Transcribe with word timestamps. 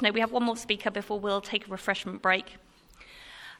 No, 0.00 0.10
we 0.10 0.20
have 0.20 0.32
one 0.32 0.44
more 0.44 0.56
speaker 0.56 0.90
before 0.90 1.20
we'll 1.20 1.42
take 1.42 1.68
a 1.68 1.70
refreshment 1.70 2.22
break. 2.22 2.56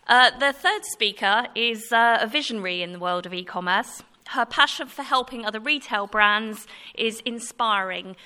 Uh, 0.06 0.30
the 0.38 0.52
third 0.52 0.84
speaker 0.84 1.46
is 1.54 1.92
uh, 1.92 2.18
a 2.20 2.26
visionary 2.26 2.82
in 2.82 2.92
the 2.92 2.98
world 2.98 3.26
of 3.26 3.34
e 3.34 3.44
commerce. 3.44 4.02
Her 4.28 4.46
passion 4.46 4.88
for 4.88 5.02
helping 5.02 5.44
other 5.44 5.60
retail 5.60 6.06
brands 6.06 6.66
is 6.94 7.20
inspiring. 7.20 8.16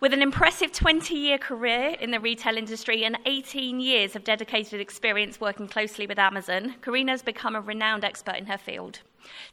With 0.00 0.12
an 0.12 0.22
impressive 0.22 0.72
20 0.72 1.14
year 1.14 1.38
career 1.38 1.96
in 2.00 2.10
the 2.10 2.20
retail 2.20 2.56
industry 2.56 3.04
and 3.04 3.16
18 3.24 3.80
years 3.80 4.16
of 4.16 4.24
dedicated 4.24 4.80
experience 4.80 5.40
working 5.40 5.68
closely 5.68 6.06
with 6.06 6.18
Amazon, 6.18 6.74
Carina 6.80 7.12
has 7.12 7.22
become 7.22 7.54
a 7.54 7.60
renowned 7.60 8.04
expert 8.04 8.36
in 8.36 8.46
her 8.46 8.58
field. 8.58 9.00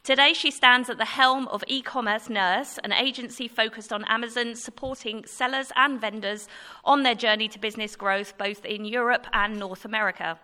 Today, 0.04 0.34
she 0.34 0.52
stands 0.52 0.89
at 0.89 0.97
the 0.97 1.05
helm 1.05 1.47
of 1.49 1.63
e 1.67 1.81
commerce 1.81 2.29
Nurse, 2.29 2.77
an 2.84 2.91
agency 2.91 3.47
focused 3.47 3.91
on 3.91 4.05
Amazon 4.05 4.55
supporting 4.55 5.25
sellers 5.25 5.71
and 5.75 5.99
vendors 5.99 6.47
on 6.84 7.04
their 7.04 7.16
journey 7.16 7.47
to 7.49 7.59
business 7.59 7.95
growth 7.95 8.38
both 8.38 8.66
in 8.66 8.85
Europe 8.85 9.27
and 9.34 9.59
North 9.59 9.85
America. 9.85 10.39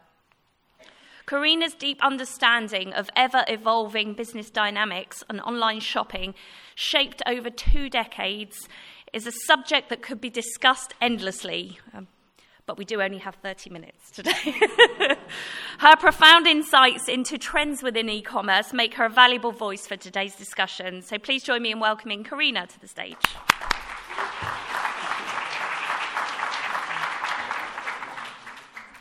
Carina's 1.26 1.74
deep 1.74 2.04
understanding 2.04 2.92
of 2.94 3.10
ever 3.16 3.46
evolving 3.48 4.14
business 4.14 4.50
dynamics 4.50 5.24
and 5.30 5.40
online 5.42 5.80
shopping, 5.80 6.34
shaped 6.76 7.22
over 7.26 7.50
two 7.50 7.90
decades, 7.90 8.68
is 9.14 9.26
a 9.26 9.32
subject 9.32 9.90
that 9.90 10.02
could 10.02 10.20
be 10.20 10.30
discussed 10.30 10.94
endlessly. 11.00 11.80
Um, 11.94 12.08
but 12.66 12.78
we 12.78 12.86
do 12.86 13.02
only 13.02 13.18
have 13.18 13.36
30 13.36 13.70
minutes 13.70 14.12
today. 14.12 14.32
her 15.80 15.96
profound 15.98 16.48
insights 16.48 17.10
into 17.10 17.38
trends 17.38 17.84
within 17.84 18.10
e 18.10 18.22
commerce 18.22 18.74
make 18.74 18.94
her 18.96 19.06
a 19.06 19.10
valuable 19.10 19.52
voice 19.52 19.86
for 19.86 19.98
today's 19.98 20.36
discussion. 20.36 21.02
So 21.02 21.18
please 21.18 21.44
join 21.44 21.62
me 21.62 21.72
in 21.72 21.80
welcoming 21.80 22.24
Carina 22.24 22.68
to 22.68 22.80
the 22.80 22.88
stage. 22.88 23.18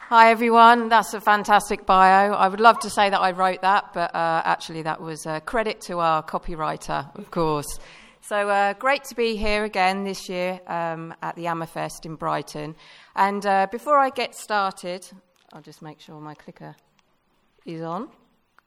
Hi, 0.08 0.30
everyone. 0.30 0.90
That's 0.90 1.14
a 1.14 1.22
fantastic 1.22 1.86
bio. 1.86 2.34
I 2.34 2.48
would 2.48 2.60
love 2.60 2.78
to 2.80 2.90
say 2.90 3.08
that 3.08 3.18
I 3.18 3.30
wrote 3.30 3.62
that, 3.62 3.94
but 3.94 4.14
uh, 4.14 4.42
actually, 4.44 4.82
that 4.82 5.00
was 5.00 5.24
a 5.24 5.40
credit 5.40 5.80
to 5.82 6.00
our 6.00 6.22
copywriter, 6.22 7.16
of 7.18 7.30
course. 7.30 7.78
So 8.32 8.48
uh, 8.48 8.72
great 8.72 9.04
to 9.04 9.14
be 9.14 9.36
here 9.36 9.64
again 9.64 10.04
this 10.04 10.26
year 10.26 10.58
um, 10.66 11.14
at 11.20 11.36
the 11.36 11.44
Amafest 11.44 12.06
in 12.06 12.14
Brighton. 12.14 12.74
And 13.14 13.44
uh, 13.44 13.66
before 13.70 13.98
I 13.98 14.08
get 14.08 14.34
started, 14.34 15.06
I'll 15.52 15.60
just 15.60 15.82
make 15.82 16.00
sure 16.00 16.18
my 16.18 16.32
clicker 16.32 16.74
is 17.66 17.82
on. 17.82 18.08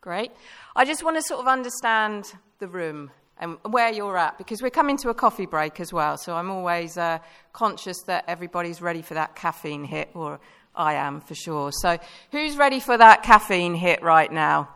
Great. 0.02 0.32
I 0.76 0.86
just 0.86 1.04
want 1.04 1.18
to 1.18 1.24
sort 1.24 1.40
of 1.40 1.48
understand 1.48 2.32
the 2.60 2.68
room 2.68 3.10
and 3.40 3.58
where 3.64 3.92
you're 3.92 4.16
at 4.20 4.38
because 4.38 4.62
we're 4.62 4.70
coming 4.70 4.98
to 4.98 5.10
a 5.10 5.16
coffee 5.16 5.48
break 5.48 5.80
as 5.80 5.92
well. 5.92 6.16
So 6.18 6.36
I'm 6.36 6.52
always 6.52 6.96
uh, 6.96 7.18
conscious 7.52 8.04
that 8.04 8.26
everybody's 8.28 8.84
ready 8.84 9.02
for 9.02 9.16
that 9.16 9.36
caffeine 9.36 9.84
hit, 9.84 10.12
or 10.14 10.40
I 10.76 10.94
am 10.94 11.22
for 11.22 11.34
sure. 11.34 11.72
So 11.72 11.98
who's 12.32 12.56
ready 12.56 12.80
for 12.80 12.96
that 12.98 13.24
caffeine 13.24 13.74
hit 13.74 14.04
right 14.04 14.32
now? 14.32 14.75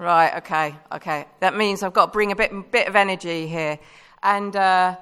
Right, 0.00 0.34
okay, 0.38 0.74
okay. 0.92 1.26
That 1.40 1.54
means 1.54 1.82
I've 1.82 1.92
got 1.92 2.06
to 2.06 2.12
bring 2.12 2.32
a 2.32 2.34
bit, 2.34 2.72
bit 2.72 2.88
of 2.88 2.96
energy 2.96 3.46
here. 3.46 3.78
And 4.22 4.56
uh, 4.56 4.96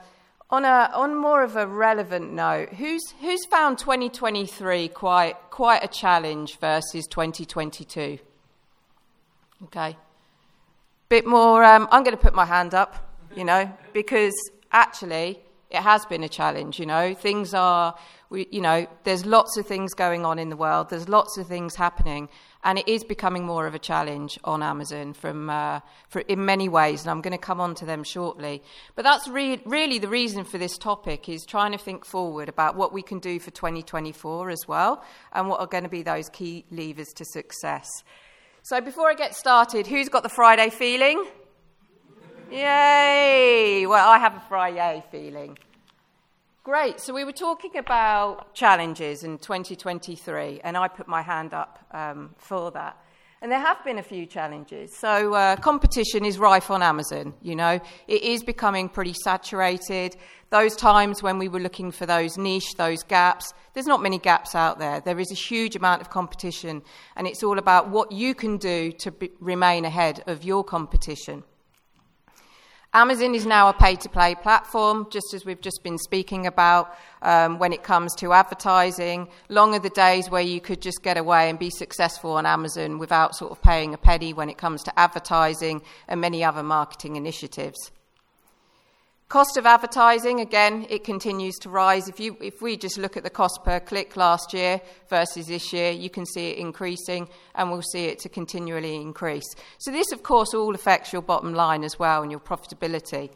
on, 0.51 0.65
a, 0.65 0.91
on 0.93 1.15
more 1.15 1.45
of 1.45 1.55
a 1.55 1.69
relevant 1.69 2.33
note, 2.33 2.71
who's, 2.71 3.15
who's 3.21 3.45
found 3.47 3.79
2023 3.79 4.89
quite, 4.89 5.37
quite 5.51 5.85
a 5.85 5.87
challenge 5.87 6.59
versus 6.59 7.07
2022? 7.07 8.19
Okay. 9.67 9.97
Bit 11.09 11.27
more, 11.29 11.63
um, 11.63 11.87
I'm 11.93 12.03
going 12.03 12.17
to 12.17 12.21
put 12.21 12.35
my 12.35 12.45
hand 12.45 12.75
up, 12.75 12.97
you 13.37 13.45
know, 13.45 13.73
because 13.93 14.35
actually 14.73 15.39
it 15.71 15.81
has 15.81 16.07
been 16.07 16.25
a 16.25 16.29
challenge, 16.29 16.81
you 16.81 16.87
know. 16.87 17.15
Things 17.15 17.55
are, 17.55 17.95
we, 18.31 18.49
you 18.51 18.61
know, 18.61 18.89
there's 19.05 19.25
lots 19.25 19.57
of 19.59 19.65
things 19.65 19.95
going 19.95 20.25
on 20.25 20.41
in 20.41 20.49
the 20.49 20.57
world, 20.57 20.91
there's 20.91 21.09
lots 21.09 21.39
of 21.39 21.47
things 21.47 21.77
happening 21.77 22.29
and 22.65 22.79
it 22.79 22.89
is 22.89 23.05
becoming 23.05 23.45
more 23.45 23.67
of 23.67 23.75
a 23.75 23.79
challenge 23.79 24.39
on 24.45 24.63
Amazon 24.63 25.13
from 25.13 25.49
uh, 25.49 25.81
in 26.27 26.45
many 26.45 26.69
ways, 26.69 27.03
and 27.03 27.11
I'm 27.11 27.21
going 27.21 27.33
to 27.33 27.39
come 27.39 27.61
on 27.61 27.75
to 27.77 27.85
them 27.85 28.03
shortly. 28.03 28.63
But 28.97 29.05
that's 29.05 29.29
re- 29.29 29.61
really 29.65 29.99
the 29.99 30.09
reason 30.09 30.45
for 30.45 30.59
this 30.59 30.77
topic 30.77 31.29
is 31.29 31.45
trying 31.45 31.73
to 31.73 31.79
think 31.79 32.05
forward 32.05 32.49
about 32.49 32.77
what 32.77 32.93
we 32.93 33.03
can 33.03 33.21
do 33.21 33.39
for 33.39 33.51
2024 33.51 34.51
as 34.51 34.67
well, 34.67 35.05
and 35.33 35.49
what 35.49 35.61
are 35.61 35.67
going 35.67 35.85
to 35.85 35.91
be 35.91 36.03
those 36.03 36.29
key 36.29 36.65
levers 36.71 37.09
to 37.15 37.25
success. 37.25 37.89
So 38.63 38.81
before 38.81 39.09
I 39.09 39.15
get 39.15 39.35
started, 39.35 39.87
who's 39.87 40.09
got 40.09 40.23
the 40.23 40.29
Friday 40.29 40.71
feeling? 40.71 41.25
Yay! 42.51 43.87
Well, 43.87 44.09
I 44.09 44.19
have 44.19 44.35
a 44.35 44.43
Friday 44.49 45.05
feeling. 45.11 45.59
Great. 46.69 47.01
So 47.01 47.15
we 47.15 47.25
were 47.25 47.33
talking 47.33 47.79
about 47.79 48.53
challenges 48.53 49.25
in 49.25 49.39
2023, 49.39 50.61
and 50.63 50.77
I 50.77 50.87
put 50.87 51.09
my 51.09 51.23
hand 51.23 51.55
up 51.55 51.79
um, 51.93 52.35
for 52.37 52.71
that. 52.73 53.03
And 53.41 53.51
there 53.51 53.59
have 53.59 53.83
been 53.87 53.97
a 53.97 54.03
few 54.03 54.27
challenges. 54.27 54.95
So 54.95 55.33
uh, 55.33 55.57
competition 55.57 56.27
is 56.27 56.39
rife 56.39 56.71
on 56.71 56.83
Amazon. 56.83 57.33
You 57.41 57.57
know, 57.57 57.81
it 58.07 58.23
is 58.23 58.43
becoming 58.43 58.91
pretty 58.91 59.15
saturated. 59.15 60.15
Those 60.51 60.77
times 60.77 61.23
when 61.23 61.39
we 61.39 61.49
were 61.49 61.59
looking 61.59 61.91
for 61.91 62.05
those 62.05 62.37
niche, 62.37 62.75
those 62.77 63.03
gaps, 63.03 63.55
there's 63.73 63.87
not 63.87 64.03
many 64.03 64.19
gaps 64.19 64.55
out 64.55 64.79
there. 64.79 65.01
There 65.01 65.19
is 65.19 65.31
a 65.33 65.35
huge 65.35 65.75
amount 65.75 66.03
of 66.03 66.11
competition, 66.11 66.83
and 67.17 67.27
it's 67.27 67.43
all 67.43 67.59
about 67.59 67.89
what 67.89 68.13
you 68.13 68.35
can 68.35 68.59
do 68.59 68.93
to 68.93 69.11
be, 69.11 69.31
remain 69.41 69.87
ahead 69.87 70.23
of 70.27 70.45
your 70.45 70.65
competition. 70.65 71.45
Amazon 72.95 73.35
is 73.35 73.45
now 73.45 73.69
a 73.69 73.75
pay 73.75 73.97
to 73.97 74.09
play 74.09 74.35
platform, 74.35 75.07
just 75.11 75.35
as 75.35 75.45
we've 75.45 75.61
just 75.61 75.83
been 75.83 75.99
speaking 75.99 76.47
about 76.47 76.97
um, 77.21 77.59
when 77.59 77.75
it 77.75 77.83
comes 77.83 78.15
to 78.15 78.33
advertising. 78.33 79.29
Long 79.51 79.75
are 79.75 79.79
the 79.79 79.91
days 79.91 80.31
where 80.31 80.41
you 80.41 80.59
could 80.59 80.81
just 80.81 81.03
get 81.03 81.19
away 81.19 81.51
and 81.51 81.59
be 81.59 81.69
successful 81.69 82.33
on 82.33 82.47
Amazon 82.47 82.97
without 82.97 83.37
sort 83.37 83.53
of 83.53 83.61
paying 83.61 83.93
a 83.93 83.99
penny 83.99 84.33
when 84.33 84.49
it 84.49 84.57
comes 84.57 84.83
to 84.85 84.99
advertising 84.99 85.83
and 86.09 86.23
many 86.23 86.43
other 86.43 86.63
marketing 86.63 87.17
initiatives. 87.17 87.91
Cost 89.29 89.59
of 89.59 89.67
advertising, 89.67 90.41
again, 90.41 90.87
it 90.89 91.05
continues 91.05 91.55
to 91.57 91.69
rise. 91.69 92.09
If, 92.09 92.19
you, 92.19 92.39
if 92.41 92.63
we 92.63 92.79
just 92.79 92.97
look 92.97 93.15
at 93.15 93.25
the 93.25 93.29
cost 93.29 93.61
per 93.63 93.79
click 93.79 94.17
last 94.17 94.55
year 94.55 94.81
versus 95.11 95.49
this 95.49 95.71
year, 95.71 95.91
you 95.91 96.09
can 96.09 96.25
see 96.25 96.49
it 96.49 96.57
increasing 96.57 97.29
and 97.55 97.71
we'll 97.71 97.83
see 97.83 98.07
it 98.07 98.21
to 98.21 98.31
continually 98.31 98.97
increase. 98.97 99.45
So, 99.77 99.91
this, 99.91 100.13
of 100.13 100.23
course, 100.23 100.55
all 100.55 100.75
affects 100.75 101.13
your 101.13 101.21
bottom 101.21 101.53
line 101.53 101.85
as 101.85 101.99
well 101.99 102.23
and 102.23 102.31
your 102.31 102.41
profitability. 102.41 103.29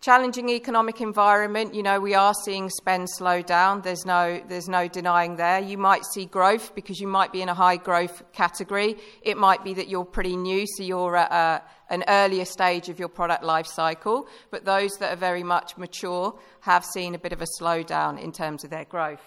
Challenging 0.00 0.48
economic 0.48 1.02
environment, 1.02 1.74
you 1.74 1.82
know, 1.82 2.00
we 2.00 2.14
are 2.14 2.32
seeing 2.32 2.70
spend 2.70 3.06
slow 3.10 3.42
down. 3.42 3.82
There's 3.82 4.06
no, 4.06 4.42
there's 4.48 4.66
no 4.66 4.88
denying 4.88 5.36
there. 5.36 5.60
You 5.60 5.76
might 5.76 6.06
see 6.06 6.24
growth 6.24 6.74
because 6.74 6.98
you 7.00 7.06
might 7.06 7.32
be 7.32 7.42
in 7.42 7.50
a 7.50 7.54
high 7.54 7.76
growth 7.76 8.22
category. 8.32 8.96
It 9.20 9.36
might 9.36 9.62
be 9.62 9.74
that 9.74 9.88
you're 9.88 10.06
pretty 10.06 10.36
new, 10.36 10.64
so 10.66 10.84
you're 10.84 11.16
at 11.16 11.30
a, 11.30 11.92
an 11.92 12.04
earlier 12.08 12.46
stage 12.46 12.88
of 12.88 12.98
your 12.98 13.10
product 13.10 13.44
life 13.44 13.66
cycle. 13.66 14.26
But 14.50 14.64
those 14.64 14.92
that 15.00 15.12
are 15.12 15.16
very 15.16 15.42
much 15.42 15.76
mature 15.76 16.34
have 16.60 16.82
seen 16.82 17.14
a 17.14 17.18
bit 17.18 17.34
of 17.34 17.42
a 17.42 17.46
slowdown 17.60 18.18
in 18.18 18.32
terms 18.32 18.64
of 18.64 18.70
their 18.70 18.86
growth. 18.86 19.20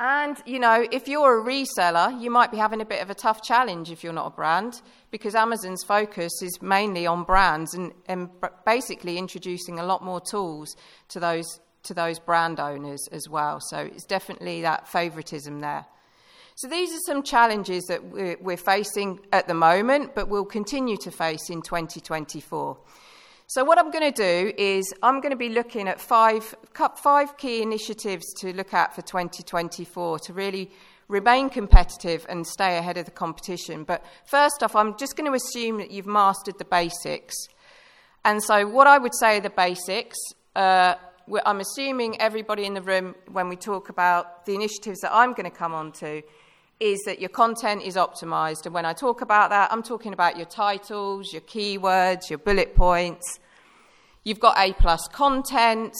And, 0.00 0.40
you 0.46 0.60
know, 0.60 0.86
if 0.92 1.08
you're 1.08 1.40
a 1.40 1.44
reseller, 1.44 2.20
you 2.20 2.30
might 2.30 2.52
be 2.52 2.56
having 2.56 2.80
a 2.80 2.84
bit 2.84 3.02
of 3.02 3.10
a 3.10 3.14
tough 3.14 3.42
challenge 3.42 3.90
if 3.90 4.04
you're 4.04 4.12
not 4.12 4.26
a 4.28 4.30
brand, 4.30 4.80
because 5.10 5.34
Amazon's 5.34 5.82
focus 5.82 6.40
is 6.40 6.62
mainly 6.62 7.04
on 7.04 7.24
brands 7.24 7.74
and, 7.74 7.92
and 8.06 8.28
basically 8.64 9.18
introducing 9.18 9.80
a 9.80 9.84
lot 9.84 10.04
more 10.04 10.20
tools 10.20 10.76
to 11.08 11.18
those, 11.18 11.60
to 11.82 11.94
those 11.94 12.20
brand 12.20 12.60
owners 12.60 13.08
as 13.10 13.28
well. 13.28 13.58
So 13.60 13.78
it's 13.78 14.04
definitely 14.04 14.62
that 14.62 14.86
favoritism 14.86 15.60
there. 15.60 15.84
So 16.54 16.68
these 16.68 16.92
are 16.92 17.00
some 17.06 17.24
challenges 17.24 17.84
that 17.86 18.04
we're, 18.04 18.36
we're 18.40 18.56
facing 18.56 19.18
at 19.32 19.48
the 19.48 19.54
moment, 19.54 20.14
but 20.14 20.28
we'll 20.28 20.44
continue 20.44 20.96
to 20.98 21.10
face 21.10 21.50
in 21.50 21.62
2024. 21.62 22.78
So, 23.50 23.64
what 23.64 23.78
I'm 23.78 23.90
going 23.90 24.12
to 24.12 24.14
do 24.14 24.52
is 24.58 24.92
I'm 25.02 25.22
going 25.22 25.30
to 25.30 25.36
be 25.36 25.48
looking 25.48 25.88
at 25.88 26.02
five, 26.02 26.54
five 26.96 27.38
key 27.38 27.62
initiatives 27.62 28.26
to 28.40 28.52
look 28.52 28.74
at 28.74 28.94
for 28.94 29.00
2024 29.00 30.18
to 30.18 30.34
really 30.34 30.70
remain 31.08 31.48
competitive 31.48 32.26
and 32.28 32.46
stay 32.46 32.76
ahead 32.76 32.98
of 32.98 33.06
the 33.06 33.10
competition. 33.10 33.84
But 33.84 34.04
first 34.26 34.62
off, 34.62 34.76
I'm 34.76 34.98
just 34.98 35.16
going 35.16 35.30
to 35.30 35.34
assume 35.34 35.78
that 35.78 35.90
you've 35.90 36.06
mastered 36.06 36.58
the 36.58 36.66
basics. 36.66 37.34
And 38.22 38.44
so, 38.44 38.66
what 38.66 38.86
I 38.86 38.98
would 38.98 39.14
say 39.18 39.38
are 39.38 39.40
the 39.40 39.48
basics. 39.48 40.18
Uh, 40.54 40.96
I'm 41.46 41.60
assuming 41.60 42.20
everybody 42.20 42.66
in 42.66 42.74
the 42.74 42.82
room, 42.82 43.14
when 43.32 43.48
we 43.48 43.56
talk 43.56 43.88
about 43.88 44.44
the 44.44 44.54
initiatives 44.54 45.00
that 45.00 45.14
I'm 45.14 45.32
going 45.32 45.50
to 45.50 45.56
come 45.56 45.72
on 45.72 45.92
to, 45.92 46.20
is 46.80 47.00
that 47.06 47.20
your 47.20 47.28
content 47.28 47.82
is 47.82 47.96
optimized. 47.96 48.64
And 48.64 48.74
when 48.74 48.84
I 48.84 48.92
talk 48.92 49.20
about 49.20 49.50
that, 49.50 49.72
I'm 49.72 49.82
talking 49.82 50.12
about 50.12 50.36
your 50.36 50.46
titles, 50.46 51.32
your 51.32 51.42
keywords, 51.42 52.30
your 52.30 52.38
bullet 52.38 52.74
points. 52.74 53.40
You've 54.24 54.40
got 54.40 54.56
A 54.58 54.72
plus 54.74 55.08
content. 55.08 55.94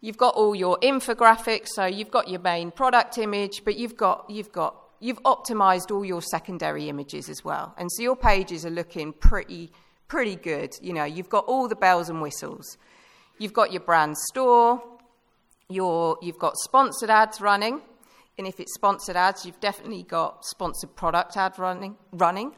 You've 0.00 0.16
got 0.16 0.34
all 0.34 0.54
your 0.54 0.78
infographics. 0.80 1.68
So 1.68 1.84
you've 1.84 2.10
got 2.10 2.28
your 2.28 2.40
main 2.40 2.70
product 2.70 3.18
image, 3.18 3.62
but 3.64 3.76
you've 3.76 3.96
got, 3.96 4.26
you've 4.28 4.52
got, 4.52 4.76
you've 5.00 5.22
optimized 5.24 5.90
all 5.90 6.04
your 6.04 6.22
secondary 6.22 6.88
images 6.88 7.28
as 7.28 7.44
well. 7.44 7.74
And 7.76 7.90
so 7.90 8.02
your 8.02 8.16
pages 8.16 8.64
are 8.64 8.70
looking 8.70 9.12
pretty, 9.12 9.72
pretty 10.06 10.36
good. 10.36 10.74
You 10.80 10.92
know, 10.92 11.04
you've 11.04 11.28
got 11.28 11.44
all 11.46 11.68
the 11.68 11.76
bells 11.76 12.08
and 12.08 12.22
whistles. 12.22 12.76
You've 13.38 13.52
got 13.52 13.72
your 13.72 13.80
brand 13.80 14.16
store. 14.16 14.82
You're, 15.68 16.18
you've 16.20 16.38
got 16.38 16.56
sponsored 16.58 17.08
ads 17.08 17.40
running, 17.40 17.80
and 18.42 18.48
if 18.48 18.58
it's 18.58 18.74
sponsored 18.74 19.14
ads, 19.14 19.46
you've 19.46 19.60
definitely 19.60 20.02
got 20.02 20.44
sponsored 20.44 20.96
product 20.96 21.36
ad 21.36 21.60
running. 21.60 21.96
running. 22.10 22.50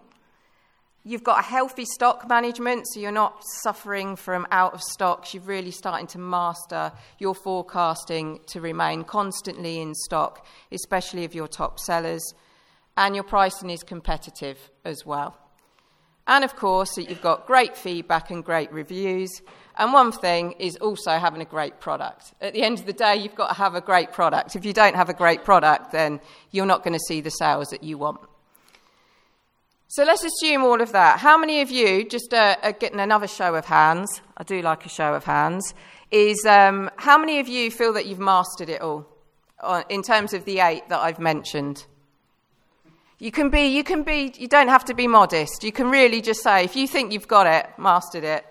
You've 1.04 1.22
got 1.22 1.40
a 1.40 1.42
healthy 1.42 1.84
stock 1.84 2.26
management, 2.26 2.86
so 2.88 3.00
you're 3.00 3.12
not 3.12 3.42
suffering 3.62 4.16
from 4.16 4.46
out 4.50 4.72
of 4.72 4.82
stocks. 4.82 5.34
You're 5.34 5.42
really 5.42 5.72
starting 5.72 6.06
to 6.06 6.18
master 6.18 6.90
your 7.18 7.34
forecasting 7.34 8.40
to 8.46 8.62
remain 8.62 9.04
constantly 9.04 9.78
in 9.78 9.94
stock, 9.94 10.46
especially 10.72 11.26
of 11.26 11.34
your 11.34 11.48
top 11.48 11.78
sellers. 11.78 12.32
And 12.96 13.14
your 13.14 13.24
pricing 13.24 13.68
is 13.68 13.82
competitive 13.82 14.70
as 14.86 15.04
well. 15.04 15.36
And 16.26 16.44
of 16.44 16.56
course, 16.56 16.94
that 16.94 17.10
you've 17.10 17.20
got 17.20 17.46
great 17.46 17.76
feedback 17.76 18.30
and 18.30 18.42
great 18.42 18.72
reviews. 18.72 19.42
And 19.76 19.92
one 19.92 20.12
thing 20.12 20.52
is 20.52 20.76
also 20.76 21.12
having 21.12 21.40
a 21.40 21.44
great 21.44 21.80
product. 21.80 22.32
At 22.40 22.52
the 22.52 22.62
end 22.62 22.78
of 22.78 22.86
the 22.86 22.92
day, 22.92 23.16
you've 23.16 23.34
got 23.34 23.48
to 23.48 23.54
have 23.54 23.74
a 23.74 23.80
great 23.80 24.12
product. 24.12 24.54
If 24.54 24.64
you 24.64 24.72
don't 24.72 24.94
have 24.94 25.08
a 25.08 25.14
great 25.14 25.44
product, 25.44 25.90
then 25.90 26.20
you're 26.52 26.66
not 26.66 26.84
going 26.84 26.94
to 26.94 27.04
see 27.08 27.20
the 27.20 27.30
sales 27.30 27.68
that 27.70 27.82
you 27.82 27.98
want. 27.98 28.20
So 29.88 30.04
let's 30.04 30.24
assume 30.24 30.62
all 30.62 30.80
of 30.80 30.92
that. 30.92 31.20
How 31.20 31.36
many 31.36 31.60
of 31.60 31.70
you, 31.70 32.08
just 32.08 32.32
uh, 32.32 32.56
uh, 32.62 32.72
getting 32.72 33.00
another 33.00 33.28
show 33.28 33.54
of 33.54 33.64
hands, 33.64 34.22
I 34.36 34.42
do 34.42 34.62
like 34.62 34.86
a 34.86 34.88
show 34.88 35.14
of 35.14 35.24
hands, 35.24 35.74
is 36.10 36.44
um, 36.46 36.90
how 36.96 37.18
many 37.18 37.40
of 37.40 37.48
you 37.48 37.70
feel 37.70 37.92
that 37.94 38.06
you've 38.06 38.20
mastered 38.20 38.68
it 38.68 38.80
all 38.80 39.06
uh, 39.60 39.82
in 39.88 40.02
terms 40.02 40.32
of 40.32 40.44
the 40.44 40.60
eight 40.60 40.88
that 40.88 41.00
I've 41.00 41.18
mentioned? 41.18 41.86
You 43.18 43.30
can 43.30 43.50
be, 43.50 43.66
you 43.66 43.84
can 43.84 44.02
be, 44.02 44.32
you 44.36 44.48
don't 44.48 44.68
have 44.68 44.84
to 44.86 44.94
be 44.94 45.06
modest. 45.06 45.64
You 45.64 45.72
can 45.72 45.88
really 45.90 46.20
just 46.20 46.42
say, 46.42 46.64
if 46.64 46.76
you 46.76 46.86
think 46.86 47.12
you've 47.12 47.28
got 47.28 47.46
it, 47.46 47.66
mastered 47.78 48.24
it, 48.24 48.44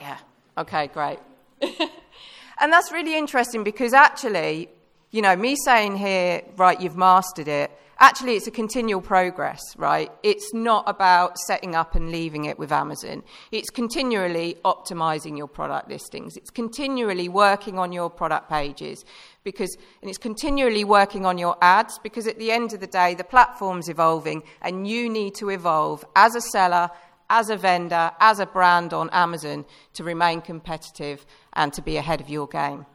yeah, 0.00 0.18
okay, 0.56 0.88
great. 0.88 1.18
and 1.60 2.72
that's 2.72 2.92
really 2.92 3.16
interesting 3.16 3.64
because 3.64 3.92
actually, 3.92 4.68
you 5.10 5.22
know, 5.22 5.36
me 5.36 5.56
saying 5.56 5.96
here, 5.96 6.42
right, 6.56 6.80
you've 6.80 6.96
mastered 6.96 7.48
it, 7.48 7.70
actually 7.98 8.36
it's 8.36 8.46
a 8.46 8.50
continual 8.50 9.00
progress, 9.00 9.60
right? 9.76 10.10
It's 10.22 10.52
not 10.54 10.84
about 10.86 11.38
setting 11.38 11.74
up 11.74 11.94
and 11.94 12.10
leaving 12.10 12.44
it 12.44 12.58
with 12.58 12.72
Amazon. 12.72 13.22
It's 13.50 13.70
continually 13.70 14.56
optimizing 14.64 15.36
your 15.36 15.48
product 15.48 15.88
listings. 15.88 16.36
It's 16.36 16.50
continually 16.50 17.28
working 17.28 17.78
on 17.78 17.92
your 17.92 18.10
product 18.10 18.48
pages 18.48 19.04
because 19.44 19.76
and 20.02 20.08
it's 20.08 20.18
continually 20.18 20.84
working 20.84 21.24
on 21.24 21.38
your 21.38 21.56
ads 21.62 21.98
because 21.98 22.26
at 22.26 22.38
the 22.38 22.50
end 22.50 22.72
of 22.72 22.80
the 22.80 22.86
day 22.86 23.14
the 23.14 23.24
platform's 23.24 23.88
evolving 23.88 24.42
and 24.62 24.86
you 24.86 25.08
need 25.08 25.34
to 25.36 25.48
evolve 25.48 26.04
as 26.16 26.34
a 26.34 26.40
seller 26.40 26.90
as 27.30 27.50
a 27.50 27.56
vendor, 27.56 28.10
as 28.20 28.38
a 28.38 28.46
brand 28.46 28.92
on 28.92 29.10
Amazon 29.10 29.64
to 29.94 30.04
remain 30.04 30.40
competitive 30.40 31.26
and 31.52 31.72
to 31.72 31.82
be 31.82 31.96
ahead 31.96 32.20
of 32.20 32.28
your 32.28 32.46
game. 32.46 32.86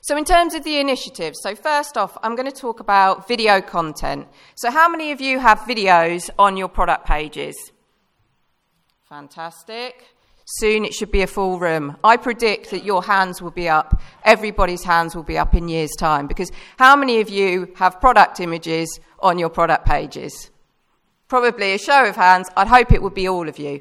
So, 0.00 0.16
in 0.16 0.24
terms 0.24 0.54
of 0.54 0.62
the 0.62 0.78
initiatives, 0.78 1.40
so 1.42 1.54
first 1.54 1.96
off, 1.96 2.16
I'm 2.22 2.36
going 2.36 2.50
to 2.50 2.56
talk 2.56 2.80
about 2.80 3.26
video 3.26 3.60
content. 3.60 4.28
So, 4.54 4.70
how 4.70 4.88
many 4.88 5.10
of 5.10 5.20
you 5.20 5.40
have 5.40 5.58
videos 5.60 6.30
on 6.38 6.56
your 6.56 6.68
product 6.68 7.04
pages? 7.04 7.56
Fantastic. 9.08 10.06
Soon 10.46 10.86
it 10.86 10.94
should 10.94 11.10
be 11.10 11.20
a 11.20 11.26
full 11.26 11.58
room. 11.58 11.98
I 12.02 12.16
predict 12.16 12.70
that 12.70 12.82
your 12.82 13.02
hands 13.02 13.42
will 13.42 13.50
be 13.50 13.68
up, 13.68 14.00
everybody's 14.24 14.82
hands 14.82 15.14
will 15.14 15.22
be 15.22 15.36
up 15.36 15.54
in 15.54 15.68
years' 15.68 15.94
time, 15.98 16.26
because 16.26 16.50
how 16.78 16.96
many 16.96 17.20
of 17.20 17.28
you 17.28 17.70
have 17.76 18.00
product 18.00 18.40
images 18.40 19.00
on 19.18 19.38
your 19.38 19.50
product 19.50 19.84
pages? 19.84 20.50
Probably 21.28 21.74
a 21.74 21.78
show 21.78 22.06
of 22.06 22.16
hands. 22.16 22.48
I'd 22.56 22.68
hope 22.68 22.92
it 22.92 23.02
would 23.02 23.14
be 23.14 23.28
all 23.28 23.48
of 23.48 23.58
you. 23.58 23.80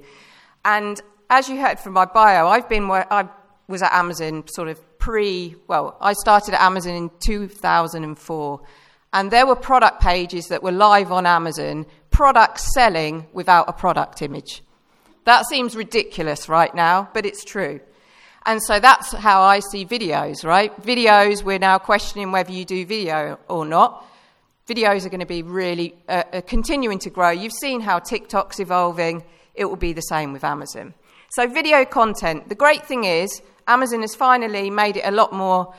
And 0.65 1.01
as 1.29 1.49
you 1.49 1.59
heard 1.59 1.79
from 1.79 1.93
my 1.93 2.05
bio, 2.05 2.47
I've 2.47 2.67
been, 2.69 2.89
I 2.91 3.29
was 3.67 3.81
at 3.81 3.93
Amazon 3.93 4.45
sort 4.47 4.67
of 4.67 4.99
pre, 4.99 5.55
well, 5.67 5.97
I 6.01 6.13
started 6.13 6.53
at 6.53 6.61
Amazon 6.61 6.93
in 6.93 7.11
2004, 7.19 8.61
and 9.13 9.31
there 9.31 9.47
were 9.47 9.55
product 9.55 10.01
pages 10.01 10.47
that 10.47 10.61
were 10.61 10.71
live 10.71 11.11
on 11.11 11.25
Amazon, 11.25 11.85
products 12.11 12.73
selling 12.73 13.25
without 13.31 13.69
a 13.69 13.73
product 13.73 14.21
image. 14.21 14.61
That 15.23 15.45
seems 15.45 15.75
ridiculous 15.75 16.49
right 16.49 16.73
now, 16.75 17.09
but 17.13 17.25
it's 17.25 17.43
true. 17.43 17.79
And 18.45 18.61
so 18.63 18.79
that's 18.79 19.13
how 19.13 19.41
I 19.41 19.59
see 19.59 19.85
videos, 19.85 20.43
right? 20.45 20.75
Videos, 20.81 21.43
we're 21.43 21.59
now 21.59 21.79
questioning 21.79 22.31
whether 22.31 22.51
you 22.51 22.63
do 22.63 22.85
video 22.85 23.39
or 23.49 23.65
not. 23.65 24.05
Videos 24.67 25.05
are 25.05 25.09
going 25.09 25.21
to 25.21 25.25
be 25.25 25.43
really 25.43 25.95
uh, 26.09 26.23
uh, 26.33 26.41
continuing 26.41 26.99
to 26.99 27.09
grow. 27.09 27.29
You've 27.29 27.53
seen 27.53 27.79
how 27.79 27.99
TikTok's 27.99 28.59
evolving. 28.59 29.23
It 29.55 29.63
will 29.63 29.77
be 29.77 29.93
the 29.93 30.01
same 30.01 30.33
with 30.33 30.43
Amazon. 30.43 30.93
So, 31.29 31.47
video 31.47 31.85
content. 31.85 32.49
The 32.49 32.55
great 32.55 32.85
thing 32.85 33.05
is, 33.05 33.41
Amazon 33.65 34.01
has 34.01 34.13
finally 34.13 34.69
made 34.69 34.97
it 34.97 35.05
a 35.05 35.11
lot 35.11 35.31
more 35.31 35.73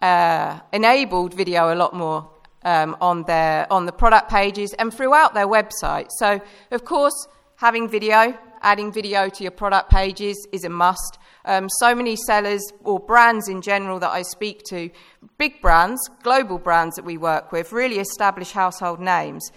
uh, 0.00 0.60
enabled 0.72 1.34
video 1.34 1.74
a 1.74 1.74
lot 1.74 1.94
more 1.94 2.30
um, 2.62 2.96
on 3.00 3.24
their 3.24 3.66
on 3.72 3.86
the 3.86 3.92
product 3.92 4.30
pages 4.30 4.72
and 4.74 4.94
throughout 4.94 5.34
their 5.34 5.48
website. 5.48 6.06
So, 6.18 6.40
of 6.70 6.84
course, 6.84 7.26
having 7.56 7.88
video, 7.88 8.38
adding 8.62 8.92
video 8.92 9.28
to 9.30 9.42
your 9.42 9.50
product 9.50 9.90
pages 9.90 10.46
is 10.52 10.62
a 10.62 10.68
must. 10.68 11.18
Um, 11.48 11.66
so 11.80 11.94
many 11.94 12.14
sellers 12.14 12.60
or 12.84 13.00
brands 13.00 13.48
in 13.48 13.62
general 13.62 13.98
that 14.00 14.10
I 14.10 14.20
speak 14.20 14.64
to, 14.64 14.90
big 15.38 15.62
brands, 15.62 15.98
global 16.22 16.58
brands 16.58 16.96
that 16.96 17.06
we 17.06 17.16
work 17.16 17.52
with, 17.52 17.72
really 17.72 17.98
established 17.98 18.52
household 18.52 19.00
names, 19.00 19.50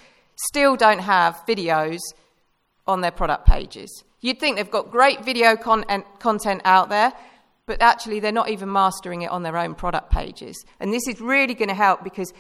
still 0.48 0.78
don't 0.78 1.00
have 1.00 1.36
videos 1.46 2.00
on 2.88 3.02
their 3.02 3.12
product 3.12 3.46
pages. 3.46 4.06
You'd 4.22 4.40
think 4.40 4.56
they've 4.56 4.72
got 4.72 4.90
great 4.90 5.26
video 5.26 5.58
con- 5.58 5.84
content 6.20 6.62
out 6.64 6.88
there, 6.88 7.12
but 7.66 7.82
actually 7.82 8.22
they're 8.22 8.32
not 8.32 8.50
even 8.50 8.72
mastering 8.72 9.24
it 9.24 9.30
on 9.30 9.44
their 9.44 9.58
own 9.58 9.76
product 9.76 10.12
pages. 10.12 10.64
And 10.80 10.94
this 10.94 11.06
is 11.10 11.20
really 11.20 11.56
going 11.56 11.68
to 11.68 11.76
help 11.76 12.06
because 12.06 12.32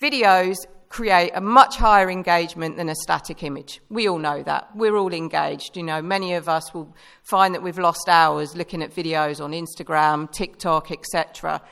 videos 0.00 0.58
create 0.92 1.30
a 1.34 1.40
much 1.40 1.78
higher 1.78 2.10
engagement 2.10 2.76
than 2.76 2.90
a 2.90 2.94
static 2.94 3.42
image. 3.42 3.80
We 3.88 4.06
all 4.06 4.18
know 4.18 4.42
that. 4.42 4.76
We're 4.76 4.94
all 4.96 5.14
engaged. 5.14 5.74
You 5.74 5.82
know, 5.82 6.02
many 6.02 6.34
of 6.34 6.50
us 6.50 6.74
will 6.74 6.94
find 7.22 7.54
that 7.54 7.62
we've 7.62 7.78
lost 7.78 8.10
hours 8.10 8.54
looking 8.54 8.82
at 8.82 8.94
videos 8.94 9.42
on 9.42 9.52
Instagram, 9.52 10.30
TikTok, 10.30 10.90
etc. 10.90 11.62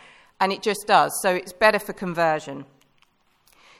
And 0.40 0.52
it 0.52 0.62
just 0.62 0.86
does. 0.86 1.12
So 1.20 1.34
it's 1.34 1.52
better 1.52 1.78
for 1.78 1.92
conversion. 1.92 2.64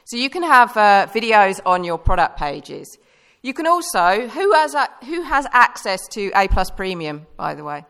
So 0.05 0.15
you 0.15 0.29
can 0.29 0.43
have 0.43 0.77
uh, 0.77 1.07
videos 1.11 1.59
on 1.65 1.83
your 1.83 1.97
product 1.97 2.37
pages. 2.37 2.99
You 3.41 3.55
can 3.55 3.65
also, 3.65 4.27
who 4.27 4.53
has, 4.53 4.75
who 5.05 5.23
has 5.23 5.47
access 5.51 6.07
to 6.09 6.31
A 6.35 6.47
Plus 6.49 6.69
Premium, 6.69 7.25
by 7.35 7.55
the 7.55 7.63
way? 7.63 7.83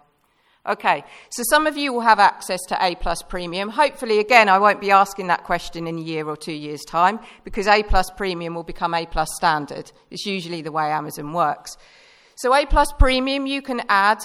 Okay, 0.63 1.03
so 1.31 1.41
some 1.49 1.65
of 1.65 1.75
you 1.75 1.91
will 1.91 2.01
have 2.01 2.19
access 2.19 2.59
to 2.67 2.77
A 2.85 2.93
Plus 2.93 3.23
Premium. 3.23 3.69
Hopefully, 3.69 4.19
again, 4.19 4.47
I 4.47 4.59
won't 4.59 4.79
be 4.79 4.91
asking 4.91 5.25
that 5.27 5.43
question 5.43 5.87
in 5.87 5.97
a 5.97 6.01
year 6.01 6.27
or 6.27 6.37
two 6.37 6.53
years' 6.53 6.85
time 6.85 7.19
because 7.43 7.65
A 7.65 7.81
Plus 7.81 8.11
Premium 8.11 8.53
will 8.53 8.63
become 8.63 8.93
A 8.93 9.07
Plus 9.07 9.29
Standard. 9.35 9.91
It's 10.11 10.27
usually 10.27 10.61
the 10.61 10.71
way 10.71 10.91
Amazon 10.91 11.33
works. 11.33 11.77
So, 12.35 12.53
A 12.53 12.67
Plus 12.67 12.93
Premium, 12.93 13.47
you 13.47 13.63
can 13.63 13.81
add 13.89 14.19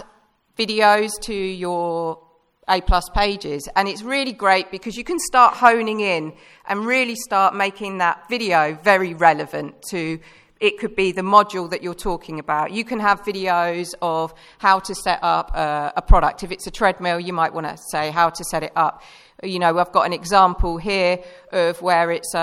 videos 0.59 1.11
to 1.23 1.35
your 1.35 2.23
A 2.69 2.83
Plus 2.83 3.09
pages, 3.15 3.67
and 3.75 3.89
it's 3.89 4.03
really 4.03 4.33
great 4.33 4.71
because 4.71 4.95
you 4.95 5.05
can 5.05 5.19
start 5.19 5.55
honing 5.55 6.01
in 6.01 6.35
and 6.69 6.85
really 6.85 7.15
start 7.15 7.55
making 7.55 7.97
that 7.99 8.29
video 8.29 8.79
very 8.83 9.15
relevant 9.15 9.81
to 9.89 10.21
it 10.61 10.79
could 10.79 10.97
be 10.97 11.13
the 11.13 11.23
module 11.23 11.69
that 11.71 11.83
you're 11.83 11.95
talking 11.95 12.39
about. 12.39 12.73
You 12.73 12.85
can 12.85 12.99
have 13.01 13.23
videos 13.23 13.95
of 14.01 14.33
how 14.59 14.79
to 14.81 14.95
set 14.95 15.19
up 15.23 15.55
a, 15.55 15.93
a 15.97 16.03
product. 16.03 16.43
If 16.43 16.51
it's 16.51 16.67
a 16.67 16.71
treadmill, 16.71 17.21
you 17.21 17.33
might 17.33 17.53
want 17.53 17.67
to 17.67 17.77
say 17.91 18.11
how 18.11 18.31
to 18.31 18.45
set 18.45 18.63
it 18.63 18.73
up. 18.75 19.03
You 19.43 19.59
know, 19.59 19.79
I've 19.79 19.93
got 19.93 20.07
an 20.07 20.15
example 20.15 20.79
here 20.79 21.19
of 21.53 21.83
where 21.83 22.11
it's 22.11 22.35
a, 22.35 22.39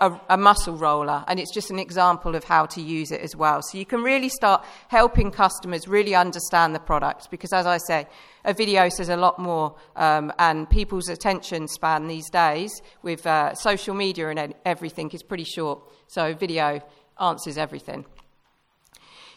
a, 0.00 0.20
a, 0.30 0.36
muscle 0.38 0.74
roller, 0.78 1.24
and 1.28 1.38
it's 1.38 1.52
just 1.52 1.70
an 1.70 1.78
example 1.78 2.34
of 2.34 2.44
how 2.44 2.64
to 2.66 2.80
use 2.80 3.12
it 3.12 3.20
as 3.20 3.36
well. 3.36 3.60
So 3.60 3.76
you 3.76 3.84
can 3.84 4.02
really 4.02 4.30
start 4.30 4.64
helping 4.88 5.30
customers 5.30 5.86
really 5.86 6.14
understand 6.14 6.74
the 6.74 6.80
product 6.80 7.30
because, 7.30 7.52
as 7.52 7.66
I 7.66 7.76
say, 7.76 8.06
a 8.46 8.54
video 8.54 8.88
says 8.88 9.10
a 9.10 9.16
lot 9.16 9.38
more, 9.38 9.76
um, 9.94 10.32
and 10.38 10.70
people's 10.70 11.10
attention 11.10 11.68
span 11.68 12.08
these 12.08 12.30
days 12.30 12.80
with 13.02 13.26
uh, 13.26 13.54
social 13.54 13.94
media 13.94 14.30
and 14.30 14.54
everything 14.64 15.10
is 15.10 15.22
pretty 15.22 15.44
short. 15.44 15.82
So, 16.06 16.32
video 16.32 16.80
answers 17.20 17.58
everything. 17.58 18.04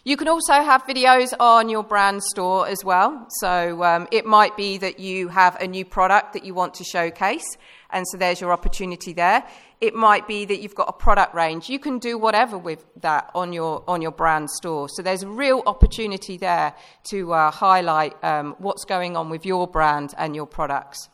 You 0.07 0.17
can 0.17 0.27
also 0.27 0.53
have 0.53 0.85
videos 0.85 1.33
on 1.39 1.67
your 1.67 1.81
brand 1.81 2.21
store 2.21 2.67
as 2.67 2.85
well. 2.85 3.25
So 3.39 3.83
um, 3.83 4.07
it 4.11 4.23
might 4.23 4.55
be 4.55 4.77
that 4.77 4.99
you 4.99 5.29
have 5.29 5.55
a 5.59 5.65
new 5.65 5.83
product 5.83 6.33
that 6.33 6.45
you 6.45 6.53
want 6.53 6.75
to 6.75 6.83
showcase, 6.83 7.57
and 7.89 8.05
so 8.07 8.17
there's 8.17 8.39
your 8.39 8.53
opportunity 8.53 9.13
there. 9.13 9.43
It 9.81 9.95
might 9.95 10.27
be 10.27 10.45
that 10.45 10.59
you've 10.59 10.75
got 10.75 10.89
a 10.89 10.93
product 10.93 11.33
range. 11.33 11.69
You 11.69 11.79
can 11.79 11.97
do 11.97 12.19
whatever 12.19 12.55
with 12.55 12.85
that 13.01 13.31
on 13.33 13.51
your 13.51 13.83
on 13.87 14.03
your 14.03 14.11
brand 14.11 14.51
store. 14.51 14.89
So 14.89 15.01
there's 15.01 15.23
a 15.23 15.27
real 15.27 15.63
opportunity 15.65 16.37
there 16.37 16.75
to 17.05 17.33
uh, 17.33 17.49
highlight 17.49 18.23
um, 18.23 18.55
what's 18.59 18.85
going 18.85 19.17
on 19.17 19.31
with 19.31 19.43
your 19.43 19.67
brand 19.67 20.13
and 20.19 20.35
your 20.35 20.45
products. 20.45 21.09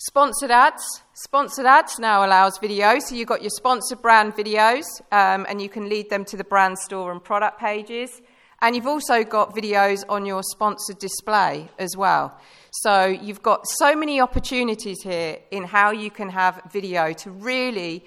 Sponsored 0.00 0.52
ads. 0.52 1.02
Sponsored 1.14 1.66
ads 1.66 1.98
now 1.98 2.24
allows 2.24 2.56
video. 2.58 3.00
So 3.00 3.16
you've 3.16 3.26
got 3.26 3.42
your 3.42 3.50
sponsored 3.50 4.00
brand 4.00 4.34
videos, 4.34 4.84
um, 5.10 5.44
and 5.48 5.60
you 5.60 5.68
can 5.68 5.88
lead 5.88 6.08
them 6.08 6.24
to 6.26 6.36
the 6.36 6.44
brand 6.44 6.78
store 6.78 7.10
and 7.10 7.22
product 7.22 7.58
pages. 7.58 8.22
And 8.62 8.76
you've 8.76 8.86
also 8.86 9.24
got 9.24 9.56
videos 9.56 10.04
on 10.08 10.24
your 10.24 10.44
sponsored 10.44 11.00
display 11.00 11.68
as 11.80 11.96
well. 11.96 12.32
So 12.70 13.06
you've 13.06 13.42
got 13.42 13.66
so 13.66 13.96
many 13.96 14.20
opportunities 14.20 15.02
here 15.02 15.40
in 15.50 15.64
how 15.64 15.90
you 15.90 16.12
can 16.12 16.28
have 16.28 16.62
video 16.70 17.12
to 17.14 17.32
really 17.32 18.04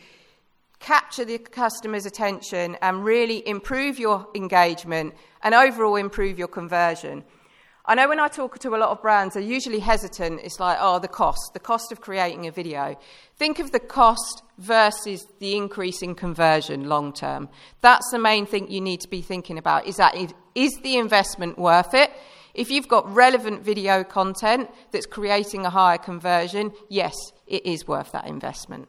capture 0.80 1.26
the 1.26 1.40
customer's 1.40 2.06
attention 2.06 2.78
and 2.82 3.04
really 3.04 3.46
improve 3.46 4.00
your 4.00 4.28
engagement 4.34 5.14
and 5.44 5.54
overall 5.54 5.98
improve 5.98 6.40
your 6.40 6.48
conversion. 6.48 7.26
I 7.92 7.94
know 7.94 8.08
when 8.08 8.22
I 8.22 8.30
talk 8.30 8.58
to 8.60 8.74
a 8.74 8.78
lot 8.78 8.92
of 8.92 9.02
brands, 9.02 9.34
they're 9.34 9.44
usually 9.44 9.80
hesitant. 9.80 10.40
It's 10.46 10.62
like, 10.62 10.78
oh, 10.80 11.00
the 11.00 11.10
cost, 11.10 11.52
the 11.52 11.60
cost 11.60 11.92
of 11.92 12.00
creating 12.00 12.48
a 12.48 12.52
video. 12.52 12.98
Think 13.36 13.60
of 13.60 13.74
the 13.74 13.82
cost 13.82 14.44
versus 14.58 15.28
the 15.40 15.58
increase 15.58 16.02
in 16.02 16.16
conversion 16.16 16.88
long 16.88 17.12
term. 17.12 17.50
That's 17.82 18.10
the 18.12 18.18
main 18.18 18.46
thing 18.46 18.72
you 18.72 18.80
need 18.80 19.02
to 19.02 19.10
be 19.10 19.22
thinking 19.22 19.58
about. 19.58 19.88
Is 19.88 19.98
that 19.98 20.16
is 20.56 20.72
the 20.84 20.96
investment 20.96 21.60
worth 21.60 21.94
it? 21.94 22.12
If 22.54 22.72
you've 22.72 22.88
got 22.88 23.14
relevant 23.14 23.62
video 23.62 24.06
content 24.06 24.70
that's 24.94 25.06
creating 25.06 25.66
a 25.66 25.70
higher 25.70 25.98
conversion, 25.98 26.72
yes, 26.88 27.14
it 27.46 27.66
is 27.66 27.86
worth 27.86 28.14
that 28.14 28.26
investment. 28.26 28.88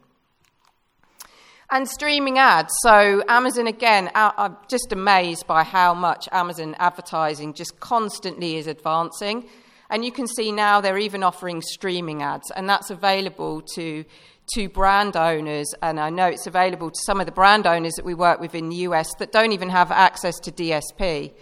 And 1.75 1.89
streaming 1.89 2.37
ads. 2.37 2.71
So, 2.83 3.25
Amazon, 3.29 3.67
again, 3.67 4.11
I'm 4.15 4.59
just 4.69 4.93
amazed 4.93 5.47
by 5.47 5.65
how 5.65 5.95
much 5.95 6.29
Amazon 6.31 6.77
advertising 6.79 7.55
just 7.55 7.81
constantly 7.81 8.57
is 8.57 8.67
advancing. 8.67 9.49
And 9.89 10.05
you 10.05 10.13
can 10.13 10.27
see 10.27 10.53
now 10.53 10.83
they're 10.83 10.99
even 10.99 11.23
offering 11.23 11.63
streaming 11.63 12.23
ads, 12.23 12.51
and 12.51 12.69
that's 12.69 12.91
available 12.91 13.63
to, 13.75 14.05
to 14.53 14.69
brand 14.69 15.17
owners. 15.17 15.73
And 15.81 15.99
I 15.99 16.11
know 16.11 16.27
it's 16.27 16.47
available 16.47 16.91
to 16.91 17.01
some 17.07 17.21
of 17.21 17.25
the 17.25 17.33
brand 17.33 17.67
owners 17.67 17.95
that 17.95 18.05
we 18.05 18.13
work 18.13 18.39
with 18.39 18.55
in 18.55 18.69
the 18.69 18.77
US 18.89 19.15
that 19.15 19.33
don't 19.33 19.53
even 19.53 19.71
have 19.71 19.91
access 19.91 20.39
to 20.41 20.53
DSP, 20.53 21.33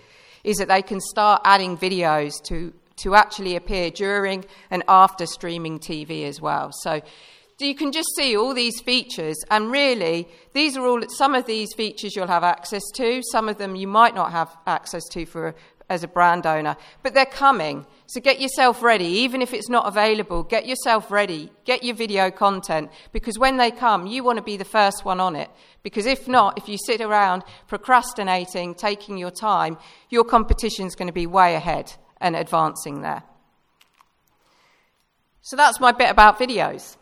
is 0.45 0.59
that 0.59 0.69
they 0.69 0.83
can 0.83 1.01
start 1.01 1.43
adding 1.45 1.77
videos 1.77 2.41
to, 2.45 2.73
to 2.99 3.17
actually 3.17 3.57
appear 3.57 3.91
during 3.91 4.45
and 4.71 4.85
after 4.87 5.27
streaming 5.27 5.81
TV 5.81 6.25
as 6.25 6.41
well. 6.41 6.71
So 6.71 7.01
so 7.61 7.67
you 7.67 7.75
can 7.75 7.93
just 7.93 8.17
see 8.17 8.39
all 8.39 8.55
these 8.55 8.81
features, 8.81 9.37
and 9.51 9.71
really, 9.71 10.27
these 10.55 10.79
are 10.79 10.87
all 10.87 11.03
some 11.11 11.35
of 11.35 11.45
these 11.45 11.75
features 11.75 12.17
you'll 12.17 12.27
have 12.27 12.43
access 12.43 12.81
to. 12.95 13.21
Some 13.33 13.51
of 13.51 13.59
them 13.59 13.77
you 13.77 13.87
might 13.87 14.15
not 14.15 14.33
have 14.33 14.57
access 14.67 15.07
to 15.09 15.27
for 15.27 15.55
as 15.91 16.03
a 16.03 16.09
brand 16.09 16.47
owner, 16.47 16.75
but 17.03 17.13
they're 17.13 17.27
coming. 17.27 17.85
So 18.07 18.19
get 18.19 18.41
yourself 18.41 18.83
ready, 18.83 19.05
even 19.05 19.43
if 19.43 19.53
it's 19.53 19.69
not 19.69 19.87
available. 19.87 20.43
Get 20.43 20.67
yourself 20.67 21.11
ready. 21.11 21.53
Get 21.67 21.85
your 21.85 21.95
video 21.95 22.31
content 22.31 22.91
because 23.13 23.39
when 23.39 23.59
they 23.59 23.71
come, 23.71 24.07
you 24.07 24.25
want 24.25 24.39
to 24.39 24.43
be 24.43 24.57
the 24.57 24.65
first 24.65 25.05
one 25.05 25.21
on 25.21 25.37
it. 25.37 25.51
Because 25.83 26.07
if 26.07 26.27
not, 26.27 26.57
if 26.57 26.67
you 26.67 26.79
sit 26.79 27.03
around 27.03 27.45
procrastinating, 27.69 28.75
taking 28.75 29.19
your 29.19 29.31
time, 29.31 29.77
your 30.09 30.25
competition 30.25 30.87
is 30.87 30.95
going 30.95 31.09
to 31.09 31.13
be 31.13 31.27
way 31.27 31.57
ahead 31.57 31.93
and 32.23 32.37
advancing 32.37 33.03
there. 33.03 33.23
So 35.43 35.57
that's 35.57 35.79
my 35.79 35.93
bit 35.93 36.09
about 36.09 36.39
videos. 36.39 36.97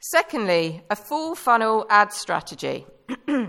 Secondly, 0.00 0.82
a 0.90 0.96
full 0.96 1.34
funnel 1.34 1.84
ad 1.90 2.12
strategy. 2.12 2.86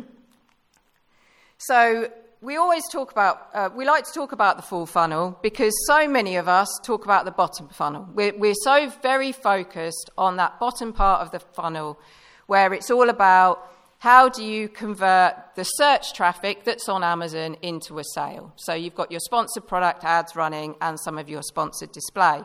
so, 1.58 2.10
we 2.42 2.56
always 2.56 2.88
talk 2.90 3.12
about, 3.12 3.50
uh, 3.54 3.70
we 3.76 3.86
like 3.86 4.06
to 4.06 4.14
talk 4.14 4.32
about 4.32 4.56
the 4.56 4.64
full 4.64 4.86
funnel 4.86 5.38
because 5.44 5.74
so 5.86 6.08
many 6.08 6.38
of 6.38 6.48
us 6.48 6.80
talk 6.84 7.04
about 7.04 7.26
the 7.26 7.32
bottom 7.32 7.68
funnel. 7.68 8.08
We're, 8.14 8.36
we're 8.36 8.56
so 8.64 8.90
very 9.02 9.32
focused 9.32 10.10
on 10.18 10.38
that 10.38 10.60
bottom 10.60 10.94
part 10.94 11.22
of 11.22 11.32
the 11.32 11.40
funnel 11.40 12.00
where 12.48 12.74
it's 12.74 12.90
all 12.90 13.10
about 13.10 13.70
how 14.00 14.30
do 14.30 14.44
you 14.44 14.70
convert 14.70 15.36
the 15.56 15.66
search 15.66 16.14
traffic 16.14 16.64
that's 16.64 16.88
on 16.88 17.04
Amazon 17.04 17.58
into 17.62 18.00
a 18.00 18.04
sale. 18.16 18.54
So, 18.56 18.74
you've 18.74 18.96
got 18.96 19.12
your 19.12 19.20
sponsored 19.20 19.68
product 19.68 20.04
ads 20.04 20.36
running 20.36 20.76
and 20.82 21.00
some 21.00 21.20
of 21.20 21.30
your 21.30 21.44
sponsored 21.44 21.92
display. 21.92 22.42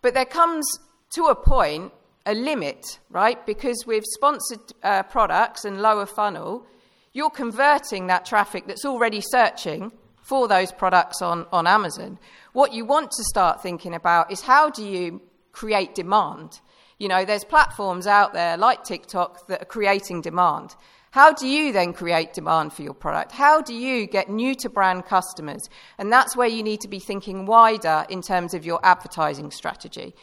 But 0.00 0.14
there 0.14 0.24
comes 0.24 0.66
to 1.14 1.26
a 1.26 1.36
point 1.36 1.92
a 2.26 2.34
limit, 2.34 2.98
right? 3.10 3.44
Because 3.46 3.84
with 3.86 4.04
sponsored 4.04 4.60
uh, 4.82 5.02
products 5.04 5.64
and 5.64 5.80
lower 5.80 6.06
funnel, 6.06 6.66
you're 7.12 7.30
converting 7.30 8.06
that 8.06 8.24
traffic 8.24 8.66
that's 8.66 8.84
already 8.84 9.20
searching 9.20 9.92
for 10.22 10.48
those 10.48 10.72
products 10.72 11.20
on, 11.20 11.46
on 11.52 11.66
Amazon. 11.66 12.18
What 12.52 12.72
you 12.72 12.84
want 12.84 13.10
to 13.10 13.24
start 13.24 13.62
thinking 13.62 13.94
about 13.94 14.30
is 14.30 14.40
how 14.40 14.70
do 14.70 14.84
you 14.84 15.20
create 15.52 15.94
demand? 15.94 16.60
You 16.98 17.08
know, 17.08 17.24
there's 17.24 17.44
platforms 17.44 18.06
out 18.06 18.32
there 18.32 18.56
like 18.56 18.84
TikTok 18.84 19.48
that 19.48 19.62
are 19.62 19.66
creating 19.66 20.22
demand. 20.22 20.74
How 21.10 21.32
do 21.32 21.46
you 21.46 21.72
then 21.72 21.92
create 21.92 22.32
demand 22.32 22.72
for 22.72 22.82
your 22.82 22.94
product? 22.94 23.32
How 23.32 23.60
do 23.60 23.74
you 23.74 24.06
get 24.06 24.30
new 24.30 24.54
to 24.54 24.70
brand 24.70 25.04
customers? 25.04 25.68
And 25.98 26.10
that's 26.10 26.34
where 26.36 26.48
you 26.48 26.62
need 26.62 26.80
to 26.80 26.88
be 26.88 27.00
thinking 27.00 27.44
wider 27.44 28.06
in 28.08 28.22
terms 28.22 28.54
of 28.54 28.64
your 28.64 28.80
advertising 28.82 29.50
strategy. 29.50 30.14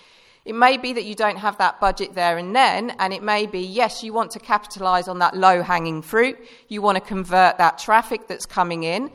It 0.45 0.55
may 0.55 0.77
be 0.77 0.93
that 0.93 1.03
you 1.03 1.15
don't 1.15 1.37
have 1.37 1.57
that 1.57 1.79
budget 1.79 2.15
there 2.15 2.37
and 2.37 2.55
then, 2.55 2.91
and 2.99 3.13
it 3.13 3.21
may 3.21 3.45
be, 3.45 3.59
yes, 3.59 4.03
you 4.03 4.13
want 4.13 4.31
to 4.31 4.39
capitalize 4.39 5.07
on 5.07 5.19
that 5.19 5.35
low 5.35 5.61
hanging 5.61 6.01
fruit. 6.01 6.39
You 6.67 6.81
want 6.81 6.95
to 6.97 7.01
convert 7.01 7.57
that 7.57 7.77
traffic 7.77 8.27
that's 8.27 8.45
coming 8.45 8.83
in. 8.83 9.11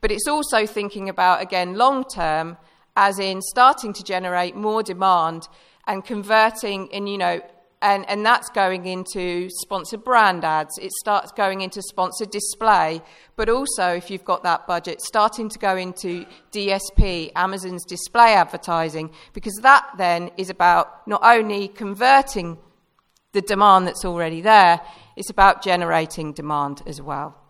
But 0.00 0.10
it's 0.10 0.26
also 0.26 0.66
thinking 0.66 1.08
about, 1.08 1.40
again, 1.40 1.76
long 1.76 2.04
term, 2.04 2.56
as 2.96 3.18
in 3.18 3.42
starting 3.42 3.92
to 3.94 4.04
generate 4.04 4.54
more 4.56 4.82
demand 4.82 5.48
and 5.86 6.04
converting, 6.04 6.92
and 6.92 7.08
you 7.08 7.18
know, 7.18 7.40
and, 7.84 8.08
and 8.08 8.24
that's 8.24 8.48
going 8.48 8.86
into 8.86 9.50
sponsored 9.50 10.02
brand 10.02 10.42
ads. 10.42 10.78
It 10.78 10.90
starts 10.92 11.30
going 11.32 11.60
into 11.60 11.82
sponsored 11.82 12.30
display, 12.30 13.02
but 13.36 13.50
also, 13.50 13.88
if 13.88 14.10
you've 14.10 14.24
got 14.24 14.42
that 14.42 14.66
budget, 14.66 15.02
starting 15.02 15.50
to 15.50 15.58
go 15.58 15.76
into 15.76 16.24
DSP, 16.50 17.30
Amazon's 17.36 17.84
display 17.84 18.32
advertising, 18.32 19.10
because 19.34 19.54
that 19.62 19.86
then 19.98 20.30
is 20.38 20.48
about 20.48 21.06
not 21.06 21.20
only 21.22 21.68
converting 21.68 22.56
the 23.32 23.42
demand 23.42 23.86
that's 23.86 24.06
already 24.06 24.40
there, 24.40 24.80
it's 25.14 25.28
about 25.28 25.62
generating 25.62 26.32
demand 26.32 26.80
as 26.86 27.02
well. 27.02 27.43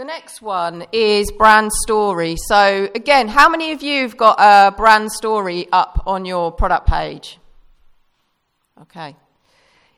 The 0.00 0.06
next 0.06 0.40
one 0.40 0.86
is 0.92 1.30
brand 1.30 1.70
story. 1.84 2.36
So, 2.46 2.88
again, 2.94 3.28
how 3.28 3.50
many 3.50 3.72
of 3.72 3.82
you 3.82 4.00
have 4.00 4.16
got 4.16 4.40
a 4.40 4.74
brand 4.74 5.12
story 5.12 5.68
up 5.70 6.04
on 6.06 6.24
your 6.24 6.50
product 6.50 6.86
page? 6.86 7.38
Okay. 8.80 9.14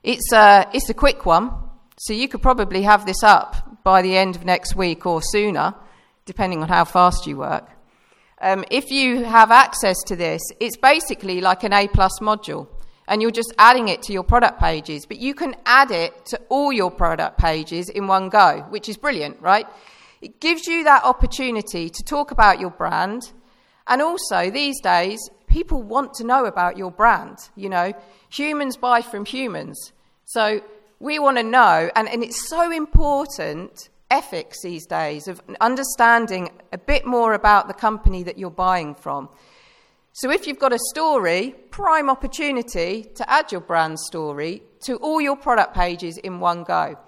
It's 0.02 0.32
a, 0.32 0.68
it's 0.74 0.90
a 0.90 0.94
quick 0.94 1.24
one, 1.24 1.52
so 2.00 2.14
you 2.14 2.26
could 2.26 2.42
probably 2.42 2.82
have 2.82 3.06
this 3.06 3.22
up 3.22 3.84
by 3.84 4.02
the 4.02 4.16
end 4.16 4.34
of 4.34 4.44
next 4.44 4.74
week 4.74 5.06
or 5.06 5.22
sooner, 5.22 5.72
depending 6.24 6.62
on 6.62 6.68
how 6.68 6.84
fast 6.84 7.24
you 7.28 7.36
work. 7.36 7.70
Um, 8.40 8.64
if 8.72 8.90
you 8.90 9.22
have 9.22 9.52
access 9.52 10.02
to 10.06 10.16
this, 10.16 10.42
it's 10.58 10.76
basically 10.76 11.40
like 11.40 11.62
an 11.62 11.72
A 11.72 11.86
plus 11.86 12.18
module, 12.18 12.66
and 13.08 13.20
you're 13.20 13.30
just 13.30 13.52
adding 13.58 13.88
it 13.88 14.02
to 14.02 14.12
your 14.12 14.22
product 14.22 14.60
pages. 14.60 15.06
But 15.06 15.18
you 15.18 15.34
can 15.34 15.54
add 15.66 15.90
it 15.90 16.26
to 16.26 16.40
all 16.48 16.72
your 16.72 16.90
product 16.90 17.38
pages 17.38 17.88
in 17.88 18.06
one 18.06 18.28
go, 18.28 18.66
which 18.70 18.88
is 18.88 18.96
brilliant, 18.96 19.40
right? 19.40 19.66
It 20.20 20.40
gives 20.40 20.66
you 20.66 20.84
that 20.84 21.04
opportunity 21.04 21.90
to 21.90 22.02
talk 22.04 22.30
about 22.30 22.60
your 22.60 22.70
brand, 22.70 23.32
and 23.88 24.00
also 24.00 24.50
these 24.50 24.80
days, 24.80 25.18
people 25.46 25.82
want 25.82 26.14
to 26.14 26.24
know 26.24 26.44
about 26.44 26.76
your 26.76 26.90
brand. 26.92 27.36
You 27.56 27.68
know, 27.68 27.92
humans 28.30 28.76
buy 28.76 29.02
from 29.02 29.24
humans. 29.24 29.92
So 30.24 30.62
we 31.00 31.18
want 31.18 31.38
to 31.38 31.42
know, 31.42 31.90
and, 31.96 32.08
and 32.08 32.22
it's 32.22 32.48
so 32.48 32.70
important, 32.70 33.88
ethics 34.10 34.62
these 34.62 34.86
days, 34.86 35.26
of 35.26 35.42
understanding 35.60 36.50
a 36.72 36.78
bit 36.78 37.04
more 37.04 37.34
about 37.34 37.66
the 37.66 37.74
company 37.74 38.22
that 38.22 38.38
you're 38.38 38.50
buying 38.50 38.94
from. 38.94 39.28
So 40.14 40.30
if 40.30 40.46
you've 40.46 40.58
got 40.58 40.74
a 40.74 40.78
story, 40.90 41.54
prime 41.70 42.10
opportunity 42.10 43.04
to 43.14 43.30
add 43.30 43.50
your 43.50 43.62
brand 43.62 43.98
story 43.98 44.62
to 44.84 44.96
all 44.96 45.22
your 45.22 45.36
product 45.36 45.74
pages 45.74 46.18
in 46.18 46.38
one 46.38 46.64
go. 46.64 46.98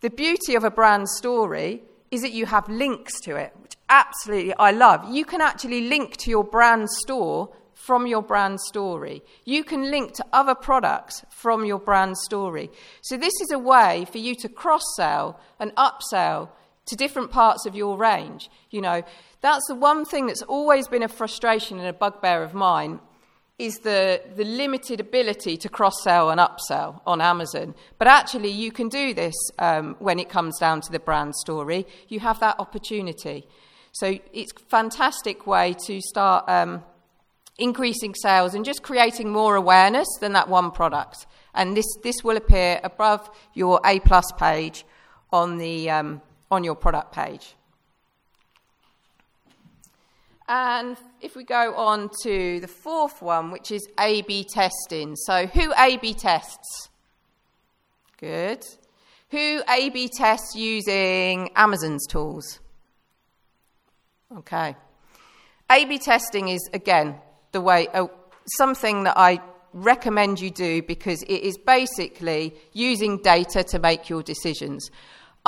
The 0.00 0.10
beauty 0.10 0.54
of 0.54 0.62
a 0.62 0.70
brand 0.70 1.08
story 1.08 1.82
is 2.10 2.20
that 2.20 2.32
you 2.32 2.44
have 2.44 2.68
links 2.68 3.18
to 3.22 3.36
it, 3.36 3.54
which 3.62 3.76
absolutely 3.88 4.54
I 4.58 4.72
love. 4.72 5.10
You 5.10 5.24
can 5.24 5.40
actually 5.40 5.88
link 5.88 6.18
to 6.18 6.30
your 6.30 6.44
brand 6.44 6.90
store 6.90 7.48
from 7.72 8.06
your 8.06 8.22
brand 8.22 8.60
story. 8.60 9.22
You 9.46 9.64
can 9.64 9.90
link 9.90 10.12
to 10.14 10.26
other 10.30 10.54
products 10.54 11.24
from 11.30 11.64
your 11.64 11.78
brand 11.78 12.18
story. 12.18 12.70
So, 13.00 13.16
this 13.16 13.40
is 13.40 13.52
a 13.52 13.58
way 13.58 14.06
for 14.12 14.18
you 14.18 14.34
to 14.36 14.48
cross 14.50 14.82
sell 14.96 15.40
and 15.58 15.74
upsell 15.76 16.50
to 16.88 16.96
different 16.96 17.30
parts 17.30 17.66
of 17.66 17.74
your 17.74 17.96
range. 17.96 18.50
You 18.70 18.80
know, 18.80 19.02
that's 19.40 19.66
the 19.68 19.74
one 19.74 20.04
thing 20.04 20.26
that's 20.26 20.42
always 20.42 20.88
been 20.88 21.02
a 21.02 21.08
frustration 21.08 21.78
and 21.78 21.86
a 21.86 21.92
bugbear 21.92 22.42
of 22.42 22.54
mine 22.54 23.00
is 23.58 23.78
the, 23.78 24.20
the 24.36 24.44
limited 24.44 25.00
ability 25.00 25.56
to 25.56 25.68
cross 25.68 26.02
sell 26.02 26.30
and 26.30 26.40
upsell 26.40 27.00
on 27.06 27.20
Amazon. 27.20 27.74
But 27.98 28.06
actually, 28.06 28.50
you 28.50 28.70
can 28.70 28.88
do 28.88 29.14
this 29.14 29.34
um, 29.58 29.96
when 29.98 30.18
it 30.18 30.28
comes 30.28 30.58
down 30.58 30.80
to 30.82 30.92
the 30.92 31.00
brand 31.00 31.34
story. 31.34 31.86
You 32.08 32.20
have 32.20 32.38
that 32.40 32.56
opportunity. 32.60 33.46
So, 33.92 34.18
it's 34.32 34.52
a 34.52 34.60
fantastic 34.66 35.46
way 35.46 35.74
to 35.86 36.00
start. 36.00 36.48
Um, 36.48 36.84
increasing 37.58 38.14
sales 38.14 38.54
and 38.54 38.64
just 38.64 38.82
creating 38.82 39.30
more 39.30 39.56
awareness 39.56 40.06
than 40.20 40.32
that 40.32 40.48
one 40.48 40.70
product. 40.70 41.26
And 41.54 41.76
this, 41.76 41.86
this 42.02 42.22
will 42.22 42.36
appear 42.36 42.80
above 42.84 43.28
your 43.52 43.80
A 43.84 43.98
plus 44.00 44.30
page 44.38 44.84
on, 45.32 45.58
the, 45.58 45.90
um, 45.90 46.22
on 46.50 46.64
your 46.64 46.74
product 46.74 47.12
page. 47.12 47.54
And 50.48 50.96
if 51.20 51.36
we 51.36 51.44
go 51.44 51.74
on 51.74 52.08
to 52.22 52.58
the 52.60 52.68
fourth 52.68 53.20
one, 53.20 53.50
which 53.50 53.70
is 53.70 53.86
A 54.00 54.22
B 54.22 54.44
testing. 54.44 55.14
So, 55.14 55.46
who 55.46 55.74
A 55.76 55.98
B 55.98 56.14
tests? 56.14 56.88
Good. 58.18 58.64
Who 59.30 59.62
A 59.68 59.90
B 59.90 60.08
tests 60.08 60.54
using 60.56 61.50
Amazon's 61.54 62.06
tools? 62.06 62.60
Okay. 64.38 64.74
A 65.70 65.84
B 65.84 65.98
testing 65.98 66.48
is, 66.48 66.66
again, 66.72 67.16
the 67.52 67.60
way, 67.60 67.88
uh, 67.88 68.06
something 68.56 69.04
that 69.04 69.18
I 69.18 69.40
recommend 69.74 70.40
you 70.40 70.50
do 70.50 70.82
because 70.82 71.22
it 71.24 71.42
is 71.42 71.58
basically 71.58 72.54
using 72.72 73.18
data 73.18 73.62
to 73.64 73.78
make 73.78 74.08
your 74.08 74.22
decisions. 74.22 74.90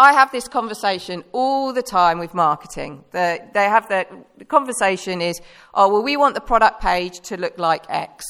I 0.01 0.15
have 0.15 0.33
this 0.33 0.49
conversation 0.49 1.25
all 1.33 1.75
the 1.75 1.83
time 1.83 2.19
with 2.19 2.33
marketing. 2.33 3.05
The, 3.11 3.39
they 3.53 3.65
have 3.65 3.87
the, 3.91 4.07
the 4.39 4.47
conversation 4.47 5.21
is, 5.21 5.43
oh, 5.75 5.93
well, 5.93 6.03
we 6.03 6.17
want 6.17 6.35
the 6.35 6.41
product 6.41 6.81
page 6.81 7.21
to 7.29 7.37
look 7.37 7.59
like 7.59 7.85
X. 7.91 8.25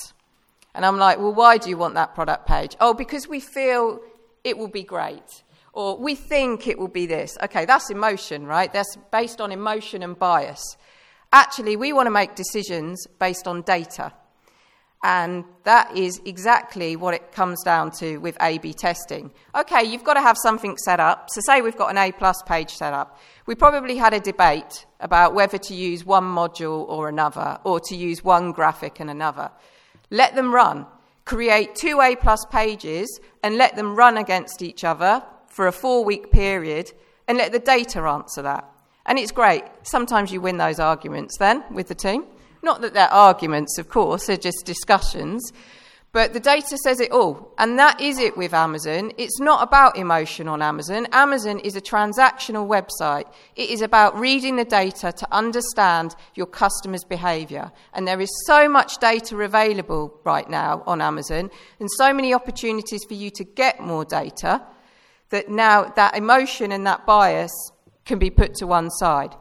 And 0.75 0.85
I'm 0.85 0.99
like, 0.99 1.19
well, 1.19 1.33
why 1.33 1.59
do 1.59 1.71
you 1.71 1.77
want 1.77 1.95
that 1.95 2.13
product 2.13 2.49
page? 2.49 2.75
Oh, 2.81 2.93
because 2.93 3.29
we 3.29 3.39
feel 3.39 4.01
it 4.43 4.59
will 4.59 4.67
be 4.67 4.83
great. 4.83 5.45
Or 5.73 5.97
we 5.97 6.17
think 6.17 6.67
it 6.67 6.77
will 6.77 6.89
be 6.89 7.07
this. 7.07 7.39
Okay, 7.41 7.67
that's 7.67 7.89
emotion, 7.89 8.47
right? 8.47 8.73
That's 8.73 8.97
based 9.13 9.41
on 9.41 9.53
emotion 9.53 10.03
and 10.03 10.19
bias. 10.19 10.77
Actually, 11.33 11.77
we 11.77 11.93
want 11.93 12.09
to 12.09 12.11
make 12.11 12.35
decisions 12.35 13.07
based 13.21 13.47
on 13.47 13.63
data. 13.63 14.13
And 15.03 15.45
that 15.65 15.97
is 15.97 16.21
exactly 16.27 16.95
what 16.95 17.15
it 17.15 17.33
comes 17.33 17.63
down 17.65 17.91
to 17.93 18.19
with 18.19 18.37
A 18.43 18.59
B 18.59 18.75
testing. 18.75 19.31
Okay, 19.55 19.83
you've 19.83 20.05
got 20.05 20.15
to 20.15 20.21
have 20.21 20.37
something 20.37 20.77
set 20.77 21.01
up. 21.01 21.31
So, 21.31 21.41
say 21.41 21.63
we've 21.63 21.77
got 21.77 21.91
an 21.91 21.97
A 21.97 22.13
plus 22.13 22.43
page 22.43 22.75
set 22.75 22.93
up. 22.93 23.19
We 23.47 23.55
probably 23.55 23.97
had 23.97 24.13
a 24.13 24.21
debate 24.21 24.85
about 25.01 25.33
whether 25.35 25.57
to 25.57 25.75
use 25.75 26.05
one 26.05 26.25
module 26.25 26.87
or 26.87 27.09
another, 27.09 27.59
or 27.65 27.81
to 27.81 27.97
use 27.97 28.23
one 28.23 28.53
graphic 28.53 29.01
and 29.01 29.09
another. 29.09 29.51
Let 30.11 30.35
them 30.35 30.55
run. 30.55 30.87
Create 31.25 31.75
two 31.75 32.01
A 32.03 32.15
plus 32.17 32.45
pages 32.51 33.21
and 33.43 33.57
let 33.57 33.77
them 33.77 33.97
run 33.97 34.19
against 34.19 34.61
each 34.61 34.85
other 34.85 35.23
for 35.47 35.67
a 35.67 35.73
four 35.73 36.05
week 36.05 36.31
period 36.31 36.93
and 37.27 37.39
let 37.39 37.53
the 37.53 37.59
data 37.59 38.01
answer 38.01 38.43
that. 38.43 38.69
And 39.07 39.19
it's 39.19 39.33
great. 39.33 39.65
Sometimes 39.83 40.31
you 40.31 40.41
win 40.41 40.59
those 40.59 40.79
arguments 40.79 41.39
then 41.39 41.65
with 41.73 41.89
the 41.89 41.95
team. 41.95 42.27
Not 42.63 42.81
that 42.83 42.95
they're 42.95 43.13
arguments, 43.13 43.79
of 43.79 43.89
course, 43.89 44.27
they're 44.27 44.37
just 44.37 44.65
discussions. 44.65 45.53
But 46.13 46.33
the 46.33 46.41
data 46.41 46.77
says 46.79 46.99
it 46.99 47.13
all. 47.13 47.55
And 47.57 47.79
that 47.79 48.01
is 48.01 48.19
it 48.19 48.37
with 48.37 48.53
Amazon. 48.53 49.13
It's 49.17 49.39
not 49.39 49.63
about 49.63 49.97
emotion 49.97 50.49
on 50.49 50.61
Amazon. 50.61 51.07
Amazon 51.13 51.61
is 51.61 51.77
a 51.77 51.81
transactional 51.81 52.67
website. 52.67 53.31
It 53.55 53.71
is 53.71 53.81
about 53.81 54.19
reading 54.19 54.57
the 54.57 54.65
data 54.65 55.13
to 55.13 55.29
understand 55.31 56.17
your 56.35 56.47
customer's 56.47 57.05
behavior. 57.05 57.71
And 57.95 58.09
there 58.09 58.21
is 58.21 58.31
so 58.47 58.69
much 58.69 58.99
data 58.99 59.39
available 59.39 60.19
right 60.25 60.51
now 60.51 60.83
on 60.85 61.01
Amazon 61.01 61.49
and 61.79 61.89
so 61.93 62.13
many 62.13 62.35
opportunities 62.35 63.05
for 63.07 63.15
you 63.15 63.31
to 63.31 63.45
get 63.45 63.79
more 63.79 64.05
data 64.05 64.63
that 65.29 65.49
now 65.49 65.85
that 65.85 66.17
emotion 66.17 66.73
and 66.73 66.85
that 66.89 67.07
bias 67.07 67.53
can 68.05 68.19
be 68.19 68.31
put 68.31 68.55
to 68.57 68.67
one 68.67 68.91
side. 68.91 69.37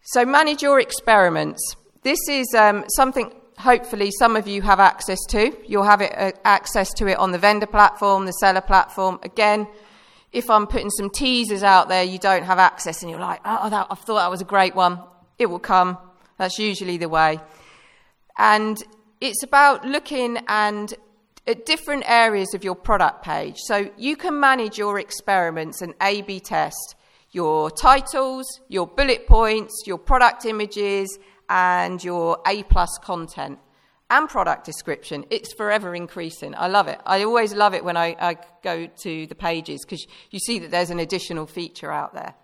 So 0.00 0.24
manage 0.24 0.62
your 0.62 0.80
experiments. 0.80 1.76
This 2.02 2.18
is 2.28 2.52
um, 2.54 2.84
something 2.96 3.32
hopefully 3.58 4.10
some 4.18 4.34
of 4.34 4.48
you 4.48 4.60
have 4.62 4.80
access 4.80 5.18
to. 5.28 5.56
You'll 5.66 5.84
have 5.84 6.00
it, 6.00 6.12
uh, 6.16 6.32
access 6.44 6.92
to 6.94 7.06
it 7.06 7.16
on 7.16 7.30
the 7.30 7.38
vendor 7.38 7.66
platform, 7.66 8.26
the 8.26 8.32
seller 8.32 8.60
platform. 8.60 9.20
Again, 9.22 9.68
if 10.32 10.50
I'm 10.50 10.66
putting 10.66 10.90
some 10.90 11.10
teasers 11.10 11.62
out 11.62 11.88
there, 11.88 12.02
you 12.02 12.18
don't 12.18 12.42
have 12.42 12.58
access 12.58 13.02
and 13.02 13.10
you're 13.10 13.20
like, 13.20 13.40
oh, 13.44 13.70
that, 13.70 13.86
I 13.88 13.94
thought 13.94 14.16
that 14.16 14.30
was 14.30 14.40
a 14.40 14.46
great 14.46 14.74
one. 14.74 15.00
It 15.38 15.46
will 15.46 15.60
come. 15.60 15.96
That's 16.38 16.58
usually 16.58 16.96
the 16.96 17.08
way. 17.08 17.38
And 18.36 18.82
it's 19.20 19.44
about 19.44 19.84
looking 19.84 20.38
and 20.48 20.92
at 21.46 21.66
different 21.66 22.02
areas 22.08 22.54
of 22.54 22.64
your 22.64 22.74
product 22.74 23.22
page. 23.22 23.58
So 23.58 23.90
you 23.96 24.16
can 24.16 24.40
manage 24.40 24.76
your 24.76 24.98
experiments 24.98 25.82
and 25.82 25.94
A 26.00 26.22
B 26.22 26.40
test 26.40 26.96
your 27.32 27.70
titles, 27.70 28.60
your 28.68 28.86
bullet 28.86 29.26
points, 29.26 29.84
your 29.86 29.96
product 29.96 30.44
images, 30.44 31.18
and 31.52 32.02
your 32.02 32.38
A 32.46 32.62
plus 32.62 32.98
content 33.02 33.58
and 34.08 34.26
product 34.26 34.64
description. 34.64 35.26
It's 35.28 35.52
forever 35.52 35.94
increasing. 35.94 36.54
I 36.54 36.68
love 36.68 36.88
it. 36.88 36.98
I 37.04 37.24
always 37.24 37.52
love 37.52 37.74
it 37.74 37.84
when 37.84 37.96
I, 37.96 38.16
I 38.18 38.36
go 38.62 38.86
to 38.86 39.26
the 39.26 39.34
pages 39.34 39.84
because 39.84 40.06
you 40.30 40.38
see 40.38 40.58
that 40.60 40.70
there's 40.70 40.88
an 40.88 40.98
additional 40.98 41.46
feature 41.46 41.92
out 41.92 42.14
there. 42.14 42.34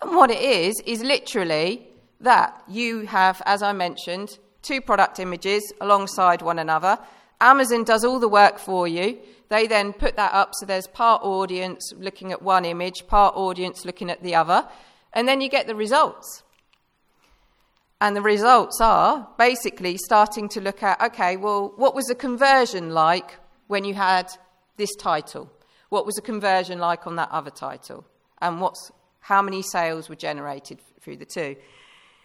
And 0.00 0.16
what 0.16 0.30
it 0.30 0.40
is, 0.40 0.80
is 0.86 1.02
literally 1.02 1.86
that 2.20 2.62
you 2.68 3.04
have, 3.04 3.42
as 3.44 3.62
I 3.62 3.74
mentioned, 3.74 4.38
two 4.62 4.80
product 4.80 5.18
images 5.18 5.70
alongside 5.78 6.40
one 6.40 6.58
another. 6.58 6.98
Amazon 7.38 7.84
does 7.84 8.02
all 8.02 8.18
the 8.18 8.28
work 8.28 8.58
for 8.58 8.88
you. 8.88 9.18
They 9.50 9.66
then 9.66 9.92
put 9.92 10.16
that 10.16 10.32
up 10.32 10.54
so 10.54 10.64
there's 10.64 10.86
part 10.86 11.22
audience 11.22 11.92
looking 11.98 12.32
at 12.32 12.40
one 12.40 12.64
image, 12.64 13.06
part 13.06 13.36
audience 13.36 13.84
looking 13.84 14.08
at 14.08 14.22
the 14.22 14.34
other, 14.34 14.66
and 15.12 15.28
then 15.28 15.42
you 15.42 15.50
get 15.50 15.66
the 15.66 15.74
results. 15.74 16.44
And 18.04 18.14
the 18.14 18.20
results 18.20 18.82
are 18.82 19.26
basically 19.38 19.96
starting 19.96 20.50
to 20.50 20.60
look 20.60 20.82
at 20.82 21.00
okay, 21.00 21.38
well, 21.38 21.72
what 21.76 21.94
was 21.94 22.04
the 22.04 22.14
conversion 22.14 22.90
like 22.90 23.38
when 23.66 23.86
you 23.86 23.94
had 23.94 24.30
this 24.76 24.94
title? 24.94 25.50
What 25.88 26.04
was 26.04 26.16
the 26.16 26.20
conversion 26.20 26.78
like 26.78 27.06
on 27.06 27.16
that 27.16 27.30
other 27.30 27.50
title? 27.50 28.04
And 28.42 28.60
what's, 28.60 28.92
how 29.20 29.40
many 29.40 29.62
sales 29.62 30.10
were 30.10 30.16
generated 30.16 30.80
through 31.00 31.16
the 31.16 31.24
two? 31.24 31.56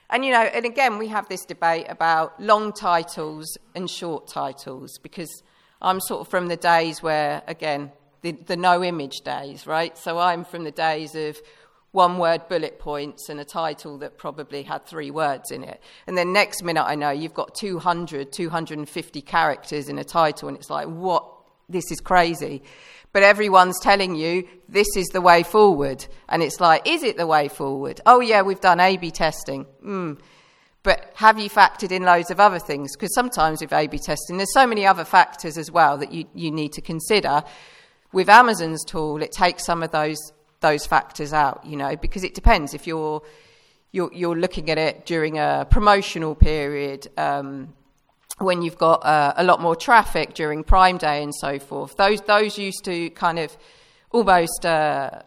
And 0.09 0.25
you 0.25 0.33
know, 0.33 0.41
and 0.41 0.65
again, 0.65 0.97
we 0.97 1.07
have 1.07 1.29
this 1.29 1.45
debate 1.45 1.85
about 1.87 2.37
long 2.41 2.73
titles 2.73 3.57
and 3.73 3.89
short 3.89 4.27
titles 4.27 4.97
because 5.01 5.31
I'm 5.81 6.01
sort 6.01 6.19
of 6.19 6.27
from 6.27 6.49
the 6.49 6.57
days 6.57 7.01
where, 7.01 7.41
again, 7.47 7.93
the, 8.21 8.33
the 8.33 8.57
no 8.57 8.83
image 8.83 9.21
days, 9.23 9.65
right? 9.65 9.97
So 9.97 10.19
I'm 10.19 10.43
from 10.43 10.65
the 10.65 10.71
days 10.71 11.15
of 11.15 11.39
one 11.91 12.17
word 12.17 12.47
bullet 12.47 12.79
points 12.79 13.29
and 13.29 13.39
a 13.39 13.45
title 13.45 13.97
that 13.97 14.17
probably 14.17 14.63
had 14.63 14.85
three 14.85 15.09
words 15.09 15.51
in 15.51 15.63
it. 15.63 15.81
And 16.05 16.17
then 16.17 16.33
next 16.33 16.63
minute 16.63 16.83
I 16.83 16.95
know 16.95 17.09
you've 17.09 17.33
got 17.33 17.55
200, 17.55 18.31
250 18.31 19.21
characters 19.21 19.89
in 19.89 19.97
a 19.97 20.03
title, 20.03 20.47
and 20.47 20.57
it's 20.57 20.69
like, 20.69 20.87
what? 20.87 21.25
This 21.71 21.91
is 21.91 21.99
crazy. 21.99 22.63
But 23.11 23.23
everyone's 23.23 23.79
telling 23.79 24.15
you 24.15 24.47
this 24.67 24.87
is 24.95 25.07
the 25.09 25.21
way 25.21 25.43
forward. 25.43 26.05
And 26.27 26.41
it's 26.41 26.59
like, 26.59 26.87
is 26.87 27.03
it 27.03 27.17
the 27.17 27.27
way 27.27 27.47
forward? 27.47 28.01
Oh, 28.05 28.21
yeah, 28.21 28.41
we've 28.41 28.59
done 28.59 28.79
A 28.79 28.97
B 28.97 29.11
testing. 29.11 29.65
Mm. 29.85 30.19
But 30.81 31.11
have 31.15 31.37
you 31.39 31.49
factored 31.49 31.91
in 31.91 32.03
loads 32.03 32.31
of 32.31 32.39
other 32.39 32.59
things? 32.59 32.95
Because 32.95 33.13
sometimes 33.13 33.61
with 33.61 33.73
A 33.73 33.87
B 33.87 33.97
testing, 33.97 34.37
there's 34.37 34.53
so 34.53 34.65
many 34.65 34.85
other 34.85 35.05
factors 35.05 35.57
as 35.57 35.71
well 35.71 35.97
that 35.97 36.11
you, 36.11 36.25
you 36.33 36.51
need 36.51 36.73
to 36.73 36.81
consider. 36.81 37.43
With 38.11 38.29
Amazon's 38.29 38.83
tool, 38.85 39.21
it 39.21 39.31
takes 39.31 39.65
some 39.65 39.83
of 39.83 39.91
those 39.91 40.17
those 40.61 40.85
factors 40.85 41.33
out, 41.33 41.65
you 41.65 41.77
know, 41.77 41.95
because 41.95 42.23
it 42.23 42.33
depends 42.33 42.73
if 42.73 42.87
you're 42.87 43.21
you're, 43.91 44.13
you're 44.13 44.35
looking 44.35 44.69
at 44.69 44.77
it 44.77 45.05
during 45.05 45.39
a 45.39 45.65
promotional 45.69 46.35
period. 46.35 47.07
Um, 47.17 47.73
when 48.37 48.61
you've 48.61 48.77
got 48.77 49.03
uh, 49.03 49.33
a 49.35 49.43
lot 49.43 49.61
more 49.61 49.75
traffic 49.75 50.33
during 50.33 50.63
Prime 50.63 50.97
Day 50.97 51.23
and 51.23 51.33
so 51.35 51.59
forth, 51.59 51.97
those 51.97 52.21
those 52.21 52.57
used 52.57 52.85
to 52.85 53.09
kind 53.11 53.39
of 53.39 53.55
almost 54.11 54.65
uh, 54.65 55.23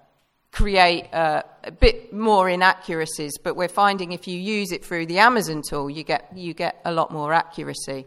create 0.51 1.13
uh, 1.13 1.43
a 1.65 1.73
bit 1.73 2.13
more 2.13 2.49
inaccuracies. 2.49 3.37
But 3.43 3.57
we're 3.57 3.69
finding 3.69 4.13
if 4.13 4.27
you 4.27 4.39
use 4.39 4.73
it 4.73 4.85
through 4.85 5.07
the 5.07 5.19
Amazon 5.19 5.63
tool, 5.69 5.91
you 5.91 6.05
get 6.05 6.35
you 6.35 6.55
get 6.55 6.81
a 6.85 6.93
lot 6.93 7.11
more 7.11 7.33
accuracy. 7.33 8.07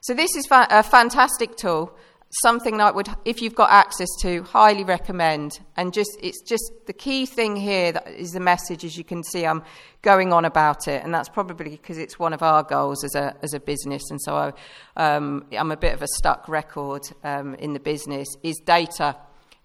So 0.00 0.14
this 0.14 0.34
is 0.36 0.46
fa- 0.46 0.68
a 0.70 0.82
fantastic 0.82 1.56
tool 1.56 1.96
something 2.30 2.76
that 2.78 2.88
I 2.88 2.90
would, 2.90 3.08
if 3.24 3.40
you've 3.40 3.54
got 3.54 3.70
access 3.70 4.08
to, 4.20 4.42
highly 4.42 4.84
recommend. 4.84 5.60
And 5.76 5.92
just, 5.92 6.16
it's 6.22 6.42
just 6.42 6.72
the 6.86 6.92
key 6.92 7.26
thing 7.26 7.56
here 7.56 7.92
that 7.92 8.08
is 8.08 8.32
the 8.32 8.40
message, 8.40 8.84
as 8.84 8.96
you 8.96 9.04
can 9.04 9.22
see, 9.22 9.46
I'm 9.46 9.62
going 10.02 10.32
on 10.32 10.44
about 10.44 10.86
it, 10.88 11.02
and 11.02 11.14
that's 11.14 11.28
probably 11.28 11.70
because 11.70 11.98
it's 11.98 12.18
one 12.18 12.32
of 12.32 12.42
our 12.42 12.62
goals 12.62 13.04
as 13.04 13.14
a 13.14 13.34
as 13.42 13.54
a 13.54 13.60
business. 13.60 14.02
And 14.10 14.20
so 14.22 14.36
I, 14.36 14.52
um, 14.96 15.46
I'm 15.52 15.72
a 15.72 15.76
bit 15.76 15.94
of 15.94 16.02
a 16.02 16.08
stuck 16.18 16.48
record 16.48 17.02
um, 17.24 17.54
in 17.56 17.72
the 17.72 17.80
business. 17.80 18.28
Is 18.42 18.60
data. 18.64 19.16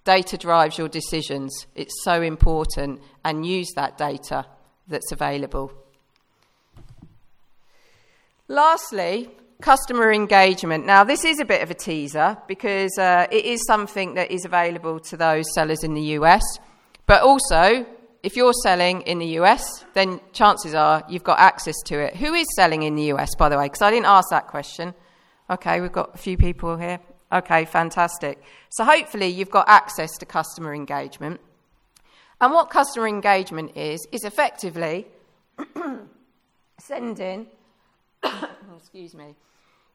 Data 0.04 0.36
drives 0.36 0.80
your 0.80 0.88
decisions. 0.88 1.68
It's 1.76 1.94
so 2.04 2.24
important, 2.24 3.02
and 3.24 3.46
use 3.46 3.72
that 3.76 4.00
data 4.00 4.48
that's 4.88 5.12
available. 5.12 5.72
Lastly, 8.48 9.30
Customer 9.62 10.12
engagement. 10.12 10.86
Now, 10.88 11.04
this 11.04 11.24
is 11.24 11.40
a 11.40 11.46
bit 11.46 11.62
of 11.62 11.70
a 11.70 11.76
teaser 11.76 12.36
because 12.48 12.98
uh, 12.98 13.28
it 13.32 13.46
is 13.46 13.64
something 13.68 14.16
that 14.16 14.32
is 14.32 14.44
available 14.44 15.00
to 15.02 15.18
those 15.18 15.46
sellers 15.54 15.84
in 15.84 15.94
the 15.94 16.02
US. 16.18 16.42
But 17.06 17.22
also, 17.22 17.86
if 18.24 18.36
you're 18.36 18.54
selling 18.64 19.02
in 19.02 19.20
the 19.20 19.40
US, 19.40 19.86
then 19.94 20.20
chances 20.34 20.74
are 20.74 21.04
you've 21.08 21.24
got 21.24 21.40
access 21.40 21.76
to 21.86 22.00
it. 22.00 22.16
Who 22.16 22.34
is 22.34 22.48
selling 22.56 22.84
in 22.84 22.96
the 22.96 23.14
US, 23.14 23.36
by 23.36 23.50
the 23.50 23.58
way? 23.58 23.66
Because 23.66 23.84
I 23.84 23.92
didn't 23.92 24.08
ask 24.08 24.30
that 24.32 24.48
question. 24.48 24.96
Okay, 25.50 25.80
we've 25.80 25.92
got 25.92 26.16
a 26.16 26.18
few 26.18 26.38
people 26.38 26.78
here. 26.78 27.00
Okay, 27.32 27.66
fantastic. 27.66 28.42
So 28.70 28.84
hopefully 28.84 29.28
you've 29.28 29.52
got 29.52 29.70
access 29.70 30.18
to 30.18 30.26
customer 30.26 30.74
engagement. 30.74 31.40
And 32.40 32.52
what 32.52 32.70
customer 32.72 33.08
engagement 33.08 33.78
is, 33.78 34.06
is 34.12 34.24
effectively 34.24 35.06
sending, 36.80 37.48
excuse 38.78 39.14
me, 39.14 39.36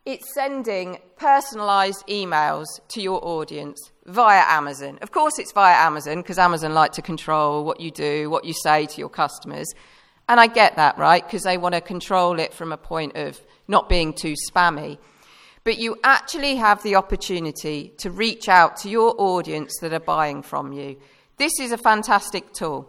it's 0.04 0.32
sending 0.34 0.98
personalized 1.16 2.06
emails 2.06 2.66
to 2.88 3.02
your 3.02 3.20
audience 3.26 3.90
via 4.04 4.44
Amazon. 4.46 4.98
Of 5.02 5.10
course, 5.10 5.38
it's 5.38 5.52
via 5.52 5.74
Amazon 5.74 6.18
because 6.18 6.38
Amazon 6.38 6.74
like 6.74 6.92
to 6.92 7.02
control 7.02 7.64
what 7.64 7.80
you 7.80 7.90
do, 7.90 8.30
what 8.30 8.44
you 8.44 8.52
say 8.52 8.86
to 8.86 8.98
your 8.98 9.08
customers. 9.08 9.66
And 10.28 10.40
I 10.40 10.46
get 10.46 10.76
that, 10.76 10.96
right? 10.96 11.24
Because 11.24 11.42
they 11.42 11.58
want 11.58 11.74
to 11.74 11.80
control 11.80 12.38
it 12.38 12.54
from 12.54 12.72
a 12.72 12.76
point 12.76 13.16
of 13.16 13.40
not 13.68 13.88
being 13.88 14.12
too 14.12 14.34
spammy. 14.48 14.98
But 15.64 15.78
you 15.78 15.98
actually 16.04 16.54
have 16.54 16.82
the 16.84 16.94
opportunity 16.94 17.92
to 17.98 18.10
reach 18.10 18.48
out 18.48 18.76
to 18.78 18.88
your 18.88 19.14
audience 19.18 19.76
that 19.80 19.92
are 19.92 19.98
buying 19.98 20.42
from 20.42 20.72
you. 20.72 20.96
This 21.36 21.58
is 21.60 21.72
a 21.72 21.78
fantastic 21.78 22.52
tool. 22.52 22.88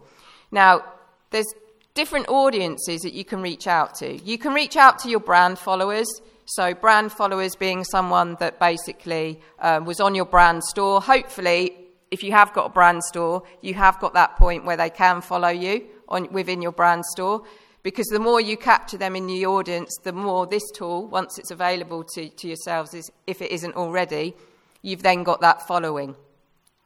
Now, 0.52 0.84
there's 1.32 1.52
different 1.98 2.30
audiences 2.30 3.02
that 3.02 3.14
you 3.14 3.26
can 3.26 3.42
reach 3.42 3.66
out 3.66 3.96
to. 3.96 4.22
You 4.24 4.38
can 4.38 4.54
reach 4.54 4.78
out 4.78 5.00
to 5.00 5.10
your 5.10 5.20
brand 5.20 5.58
followers. 5.58 6.08
So, 6.46 6.76
brand 6.76 7.12
followers 7.12 7.56
being 7.56 7.84
someone 7.84 8.38
that 8.40 8.60
basically 8.60 9.42
um, 9.58 9.84
was 9.86 10.00
on 10.00 10.14
your 10.14 10.26
brand 10.26 10.64
store. 10.64 11.02
Hopefully, 11.02 11.72
if 12.12 12.22
you 12.22 12.34
have 12.34 12.54
got 12.54 12.68
a 12.68 12.70
brand 12.70 13.04
store, 13.04 13.42
you 13.62 13.74
have 13.74 14.00
got 14.00 14.14
that 14.14 14.36
point 14.38 14.64
where 14.64 14.78
they 14.78 14.92
can 14.92 15.22
follow 15.22 15.50
you 15.50 15.88
on, 16.08 16.32
within 16.32 16.62
your 16.62 16.72
brand 16.72 17.04
store. 17.04 17.44
Because 17.82 18.06
the 18.08 18.20
more 18.20 18.40
you 18.40 18.58
capture 18.58 18.98
them 18.98 19.16
in 19.16 19.26
the 19.26 19.48
audience, 19.48 19.98
the 20.04 20.14
more 20.14 20.46
this 20.46 20.70
tool, 20.76 21.08
once 21.08 21.40
it's 21.40 21.50
available 21.50 22.04
to, 22.14 22.30
to 22.30 22.48
yourselves, 22.48 22.94
is, 22.94 23.10
if 23.26 23.42
it 23.42 23.52
isn't 23.52 23.76
already, 23.76 24.36
you've 24.84 25.02
then 25.02 25.24
got 25.24 25.42
that 25.42 25.68
following. 25.68 26.16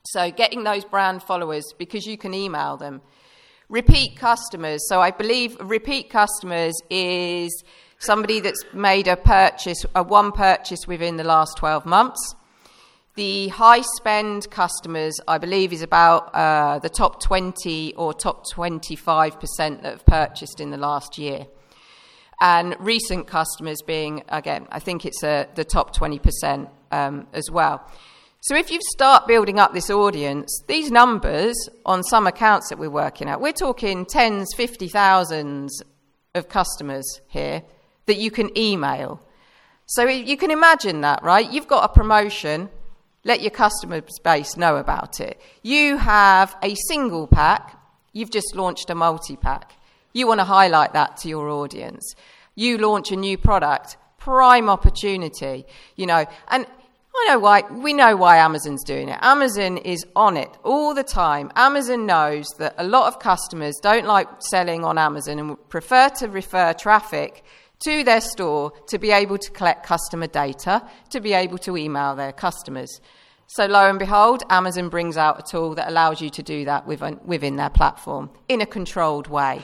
So, 0.05 0.31
getting 0.31 0.63
those 0.63 0.85
brand 0.85 1.21
followers 1.21 1.65
because 1.77 2.05
you 2.05 2.17
can 2.17 2.33
email 2.33 2.77
them. 2.77 3.01
Repeat 3.71 4.17
customers. 4.17 4.85
So 4.89 4.99
I 4.99 5.11
believe 5.11 5.55
repeat 5.61 6.09
customers 6.09 6.73
is 6.89 7.63
somebody 7.99 8.41
that's 8.41 8.65
made 8.73 9.07
a 9.07 9.15
purchase, 9.15 9.85
a 9.95 10.03
one 10.03 10.33
purchase 10.33 10.85
within 10.87 11.15
the 11.15 11.23
last 11.23 11.55
12 11.55 11.85
months. 11.85 12.35
The 13.15 13.47
high 13.47 13.79
spend 13.95 14.51
customers, 14.51 15.21
I 15.25 15.37
believe, 15.37 15.71
is 15.71 15.81
about 15.83 16.35
uh, 16.35 16.79
the 16.79 16.89
top 16.89 17.23
20 17.23 17.93
or 17.95 18.13
top 18.13 18.45
25% 18.45 19.83
that 19.83 19.85
have 19.85 20.05
purchased 20.05 20.59
in 20.59 20.71
the 20.71 20.77
last 20.77 21.17
year. 21.17 21.47
And 22.41 22.75
recent 22.77 23.27
customers 23.27 23.81
being, 23.81 24.23
again, 24.27 24.67
I 24.69 24.79
think 24.79 25.05
it's 25.05 25.23
uh, 25.23 25.45
the 25.55 25.63
top 25.63 25.95
20% 25.95 26.69
um, 26.91 27.25
as 27.31 27.49
well. 27.49 27.89
So 28.43 28.55
if 28.55 28.71
you 28.71 28.79
start 28.89 29.27
building 29.27 29.59
up 29.59 29.71
this 29.71 29.91
audience, 29.91 30.63
these 30.67 30.89
numbers 30.89 31.55
on 31.85 32.01
some 32.01 32.25
accounts 32.25 32.69
that 32.69 32.79
we're 32.79 32.89
working 32.89 33.29
at, 33.29 33.39
we're 33.39 33.53
talking 33.53 34.03
tens, 34.03 34.51
fifty 34.57 34.87
thousands 34.87 35.83
of 36.33 36.49
customers 36.49 37.21
here 37.27 37.61
that 38.07 38.17
you 38.17 38.31
can 38.31 38.57
email. 38.57 39.21
So 39.85 40.07
you 40.07 40.37
can 40.37 40.49
imagine 40.49 41.01
that, 41.01 41.21
right? 41.21 41.51
You've 41.51 41.67
got 41.67 41.83
a 41.87 41.93
promotion, 41.93 42.69
let 43.23 43.41
your 43.41 43.51
customer 43.51 44.01
base 44.23 44.57
know 44.57 44.77
about 44.77 45.19
it. 45.19 45.39
You 45.61 45.97
have 45.97 46.55
a 46.63 46.73
single 46.87 47.27
pack, 47.27 47.79
you've 48.11 48.31
just 48.31 48.55
launched 48.55 48.89
a 48.89 48.95
multi 48.95 49.35
pack. 49.35 49.73
You 50.13 50.25
want 50.25 50.39
to 50.39 50.45
highlight 50.45 50.93
that 50.93 51.17
to 51.17 51.29
your 51.29 51.47
audience. 51.47 52.15
You 52.55 52.79
launch 52.79 53.11
a 53.11 53.15
new 53.15 53.37
product, 53.37 53.97
prime 54.17 54.67
opportunity, 54.67 55.67
you 55.95 56.07
know, 56.07 56.25
and 56.47 56.65
I 57.13 57.25
know 57.27 57.39
why. 57.39 57.61
We 57.69 57.93
know 57.93 58.15
why 58.15 58.37
Amazon's 58.37 58.83
doing 58.83 59.09
it. 59.09 59.19
Amazon 59.21 59.77
is 59.77 60.05
on 60.15 60.37
it 60.37 60.49
all 60.63 60.93
the 60.93 61.03
time. 61.03 61.51
Amazon 61.55 62.05
knows 62.05 62.47
that 62.57 62.73
a 62.77 62.85
lot 62.85 63.07
of 63.07 63.19
customers 63.19 63.75
don't 63.81 64.05
like 64.05 64.27
selling 64.39 64.85
on 64.85 64.97
Amazon 64.97 65.39
and 65.39 65.69
prefer 65.69 66.09
to 66.19 66.27
refer 66.27 66.73
traffic 66.73 67.43
to 67.83 68.03
their 68.03 68.21
store 68.21 68.71
to 68.87 68.97
be 68.97 69.11
able 69.11 69.37
to 69.37 69.51
collect 69.51 69.85
customer 69.85 70.27
data, 70.27 70.87
to 71.09 71.19
be 71.19 71.33
able 71.33 71.57
to 71.59 71.75
email 71.75 72.15
their 72.15 72.31
customers. 72.31 73.01
So, 73.47 73.65
lo 73.65 73.89
and 73.89 73.99
behold, 73.99 74.43
Amazon 74.49 74.87
brings 74.87 75.17
out 75.17 75.39
a 75.39 75.43
tool 75.43 75.75
that 75.75 75.89
allows 75.89 76.21
you 76.21 76.29
to 76.29 76.43
do 76.43 76.63
that 76.65 76.87
within 76.87 77.55
their 77.57 77.69
platform 77.69 78.29
in 78.47 78.61
a 78.61 78.65
controlled 78.65 79.27
way. 79.27 79.61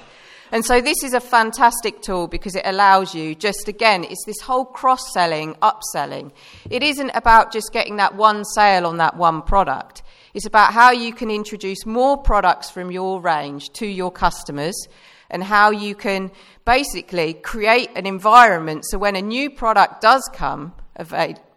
And 0.52 0.64
so 0.64 0.80
this 0.80 1.04
is 1.04 1.14
a 1.14 1.20
fantastic 1.20 2.02
tool 2.02 2.28
because 2.28 2.56
it 2.56 2.64
allows 2.66 3.14
you 3.14 3.36
just 3.36 3.68
again, 3.68 4.06
it's 4.06 4.24
this 4.26 4.40
whole 4.42 4.66
cross 4.66 5.14
selling, 5.14 5.56
upselling. 5.56 6.32
It 6.70 6.84
isn't 6.84 7.12
about 7.14 7.52
just 7.52 7.74
getting 7.74 7.98
that 7.98 8.16
one 8.16 8.46
sale 8.46 8.86
on 8.86 8.98
that 8.98 9.18
one 9.18 9.42
product. 9.42 10.04
It's 10.34 10.46
about 10.46 10.74
how 10.74 10.92
you 10.92 11.14
can 11.14 11.30
introduce 11.30 11.86
more 11.86 12.18
products 12.18 12.70
from 12.70 12.92
your 12.92 13.20
range 13.20 13.70
to 13.74 13.88
your 13.88 14.12
customers 14.12 14.88
and 15.30 15.44
how 15.44 15.72
you 15.72 15.96
can 15.96 16.32
basically 16.64 17.34
create 17.34 17.90
an 17.96 18.06
environment 18.06 18.86
so 18.86 18.98
when 18.98 19.16
a 19.16 19.22
new 19.22 19.50
product 19.50 20.02
does 20.02 20.30
come, 20.34 20.74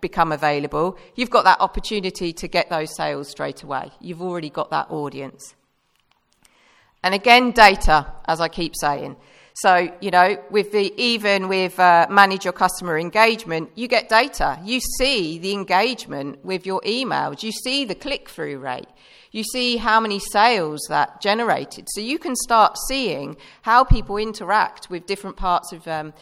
become 0.01 0.33
available, 0.33 0.99
you've 1.15 1.31
got 1.31 1.45
that 1.45 1.61
opportunity 1.61 2.33
to 2.33 2.49
get 2.49 2.69
those 2.71 2.95
sales 2.97 3.29
straight 3.29 3.63
away. 3.63 3.91
You've 4.01 4.23
already 4.23 4.51
got 4.51 4.71
that 4.71 4.91
audience. 4.91 5.55
And 7.03 7.15
again, 7.15 7.53
data, 7.53 8.13
as 8.27 8.41
I 8.41 8.49
keep 8.49 8.75
saying. 8.77 9.17
So, 9.55 9.93
you 10.01 10.11
know, 10.11 10.43
with 10.51 10.73
the, 10.73 10.93
even 11.01 11.49
with 11.49 11.79
uh, 11.79 12.07
manage 12.09 12.45
your 12.45 12.53
customer 12.53 12.99
engagement, 12.99 13.71
you 13.75 13.89
get 13.89 14.09
data. 14.09 14.59
You 14.65 14.81
see 14.81 15.39
the 15.39 15.53
engagement 15.53 16.45
with 16.45 16.65
your 16.65 16.81
emails. 16.83 17.43
You 17.43 17.53
see 17.53 17.85
the 17.85 17.95
click 17.95 18.29
through 18.29 18.59
rate. 18.59 18.89
You 19.33 19.45
see 19.45 19.77
how 19.77 20.01
many 20.01 20.19
sales 20.19 20.81
that 20.89 21.21
generated. 21.21 21.89
So 21.91 22.01
you 22.01 22.19
can 22.19 22.35
start 22.37 22.77
seeing 22.89 23.37
how 23.63 23.85
people 23.85 24.17
interact 24.17 24.89
with 24.91 25.07
different 25.07 25.37
parts 25.37 25.73
of, 25.73 25.87
um, 25.87 26.15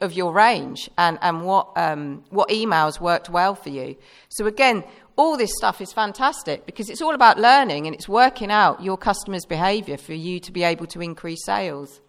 of 0.00 0.12
your 0.12 0.32
range 0.32 0.88
and, 0.96 1.18
and 1.22 1.44
what, 1.44 1.76
um, 1.76 2.24
what 2.30 2.48
emails 2.48 3.00
worked 3.00 3.28
well 3.28 3.54
for 3.54 3.68
you. 3.70 3.96
So 4.30 4.46
again, 4.46 4.84
all 5.16 5.36
this 5.36 5.52
stuff 5.56 5.80
is 5.80 5.92
fantastic 5.92 6.66
because 6.66 6.90
it's 6.90 7.00
all 7.00 7.14
about 7.14 7.38
learning 7.38 7.86
and 7.86 7.94
it's 7.94 8.08
working 8.08 8.50
out 8.50 8.82
your 8.82 8.96
customer's 8.96 9.46
behavior 9.46 9.96
for 9.96 10.14
you 10.14 10.40
to 10.40 10.52
be 10.52 10.62
able 10.62 10.86
to 10.86 11.00
increase 11.00 11.44
sales. 11.44 12.00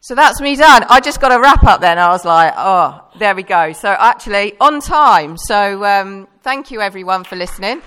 So 0.00 0.14
that's 0.14 0.40
me 0.40 0.56
done. 0.56 0.84
I 0.88 1.00
just 1.00 1.20
got 1.20 1.30
to 1.30 1.40
wrap 1.40 1.64
up 1.64 1.80
then. 1.80 1.98
I 1.98 2.08
was 2.08 2.24
like, 2.24 2.54
oh, 2.56 3.04
there 3.18 3.34
we 3.34 3.42
go. 3.42 3.72
So 3.72 3.88
actually, 3.88 4.56
on 4.58 4.80
time. 4.80 5.36
So 5.36 5.84
um, 5.84 6.28
thank 6.42 6.70
you 6.70 6.80
everyone 6.80 7.24
for 7.24 7.36
listening. 7.36 7.82